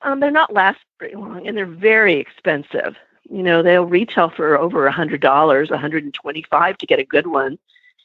um, 0.02 0.20
they're 0.20 0.30
not 0.30 0.52
last 0.52 0.78
very 0.98 1.14
long 1.14 1.46
and 1.46 1.56
they're 1.56 1.66
very 1.66 2.14
expensive. 2.14 2.96
You 3.30 3.42
know, 3.42 3.62
they'll 3.62 3.84
retail 3.86 4.30
for 4.30 4.58
over 4.58 4.86
a 4.86 4.92
hundred 4.92 5.20
dollars, 5.20 5.70
125 5.70 6.78
to 6.78 6.86
get 6.86 6.98
a 6.98 7.04
good 7.04 7.26
one. 7.26 7.58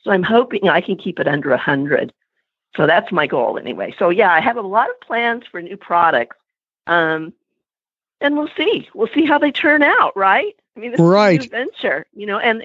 So 0.03 0.11
I'm 0.11 0.23
hoping 0.23 0.69
I 0.69 0.81
can 0.81 0.95
keep 0.97 1.19
it 1.19 1.27
under 1.27 1.51
a 1.51 1.57
hundred. 1.57 2.13
So 2.75 2.85
that's 2.85 3.11
my 3.11 3.27
goal 3.27 3.57
anyway. 3.57 3.93
So 3.97 4.09
yeah, 4.09 4.31
I 4.31 4.39
have 4.39 4.57
a 4.57 4.61
lot 4.61 4.89
of 4.89 4.99
plans 5.01 5.43
for 5.51 5.61
new 5.61 5.77
products. 5.77 6.37
Um, 6.85 7.33
and 8.21 8.37
we'll 8.37 8.49
see. 8.57 8.87
We'll 8.93 9.09
see 9.13 9.25
how 9.25 9.37
they 9.37 9.51
turn 9.51 9.83
out, 9.83 10.15
right? 10.15 10.55
I 10.75 10.79
mean, 10.79 10.91
this 10.91 11.01
Right. 11.01 11.41
is 11.41 11.47
a 11.47 11.49
new 11.57 11.65
venture, 11.65 12.05
you 12.13 12.25
know, 12.25 12.39
and 12.39 12.61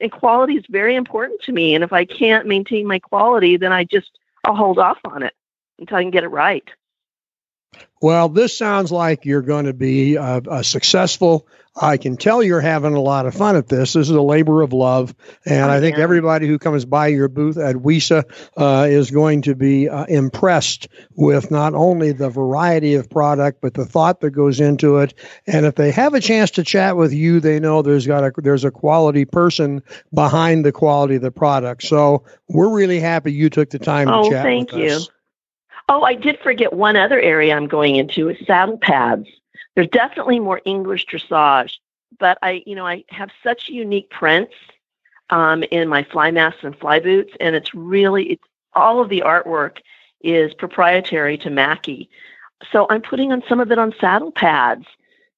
and 0.00 0.12
quality 0.12 0.54
is 0.54 0.64
very 0.68 0.94
important 0.94 1.42
to 1.42 1.52
me. 1.52 1.74
And 1.74 1.82
if 1.82 1.92
I 1.92 2.04
can't 2.04 2.46
maintain 2.46 2.86
my 2.86 2.98
quality, 2.98 3.56
then 3.56 3.72
I 3.72 3.84
just 3.84 4.18
I'll 4.44 4.54
hold 4.54 4.78
off 4.78 4.98
on 5.04 5.22
it 5.22 5.34
until 5.78 5.96
I 5.96 6.02
can 6.02 6.10
get 6.10 6.24
it 6.24 6.28
right. 6.28 6.64
Well, 8.00 8.28
this 8.28 8.56
sounds 8.56 8.92
like 8.92 9.24
you're 9.24 9.42
going 9.42 9.66
to 9.66 9.72
be 9.72 10.16
a, 10.16 10.40
a, 10.48 10.64
successful. 10.64 11.48
I 11.80 11.96
can 11.96 12.16
tell 12.16 12.42
you're 12.42 12.60
having 12.60 12.94
a 12.94 13.00
lot 13.00 13.26
of 13.26 13.34
fun 13.34 13.56
at 13.56 13.68
this. 13.68 13.92
This 13.92 14.08
is 14.08 14.10
a 14.10 14.22
labor 14.22 14.62
of 14.62 14.72
love, 14.72 15.14
and 15.44 15.70
I, 15.70 15.76
I 15.76 15.80
think 15.80 15.98
everybody 15.98 16.46
who 16.46 16.58
comes 16.58 16.84
by 16.84 17.08
your 17.08 17.28
booth 17.28 17.56
at 17.56 17.76
WESA 17.76 18.24
uh, 18.56 18.86
is 18.88 19.10
going 19.10 19.42
to 19.42 19.54
be 19.54 19.88
uh, 19.88 20.04
impressed 20.06 20.88
with 21.14 21.50
not 21.50 21.74
only 21.74 22.12
the 22.12 22.30
variety 22.30 22.94
of 22.94 23.10
product 23.10 23.60
but 23.60 23.74
the 23.74 23.84
thought 23.84 24.20
that 24.20 24.30
goes 24.30 24.60
into 24.60 24.98
it. 24.98 25.14
And 25.46 25.66
if 25.66 25.76
they 25.76 25.92
have 25.92 26.14
a 26.14 26.20
chance 26.20 26.52
to 26.52 26.64
chat 26.64 26.96
with 26.96 27.12
you, 27.12 27.38
they 27.38 27.60
know 27.60 27.82
there's 27.82 28.06
got 28.06 28.24
a 28.24 28.32
there's 28.40 28.64
a 28.64 28.72
quality 28.72 29.24
person 29.24 29.82
behind 30.12 30.64
the 30.64 30.72
quality 30.72 31.16
of 31.16 31.22
the 31.22 31.30
product. 31.30 31.84
So 31.84 32.24
we're 32.48 32.74
really 32.74 33.00
happy 33.00 33.32
you 33.32 33.50
took 33.50 33.70
the 33.70 33.78
time 33.78 34.08
oh, 34.08 34.24
to 34.24 34.30
chat. 34.30 34.40
Oh, 34.40 34.48
thank 34.48 34.72
you. 34.72 34.96
Us. 34.96 35.08
Oh, 35.88 36.02
I 36.02 36.14
did 36.14 36.38
forget 36.40 36.72
one 36.72 36.96
other 36.96 37.20
area 37.20 37.56
I'm 37.56 37.66
going 37.66 37.96
into 37.96 38.28
is 38.28 38.46
saddle 38.46 38.78
pads. 38.78 39.26
There's 39.74 39.88
definitely 39.88 40.38
more 40.38 40.60
English 40.64 41.06
dressage, 41.06 41.74
but 42.18 42.36
I, 42.42 42.62
you 42.66 42.74
know, 42.74 42.86
I 42.86 43.04
have 43.08 43.30
such 43.42 43.68
unique 43.68 44.10
prints 44.10 44.52
um, 45.30 45.62
in 45.70 45.88
my 45.88 46.04
fly 46.04 46.30
masks 46.30 46.60
and 46.62 46.76
fly 46.76 47.00
boots, 47.00 47.32
and 47.40 47.54
it's 47.56 47.74
really, 47.74 48.32
it's 48.32 48.44
all 48.74 49.00
of 49.00 49.08
the 49.08 49.22
artwork 49.24 49.78
is 50.20 50.52
proprietary 50.54 51.38
to 51.38 51.50
Mackie. 51.50 52.10
So 52.72 52.86
I'm 52.90 53.02
putting 53.02 53.32
on 53.32 53.42
some 53.48 53.60
of 53.60 53.70
it 53.70 53.78
on 53.78 53.94
saddle 54.00 54.32
pads. 54.32 54.84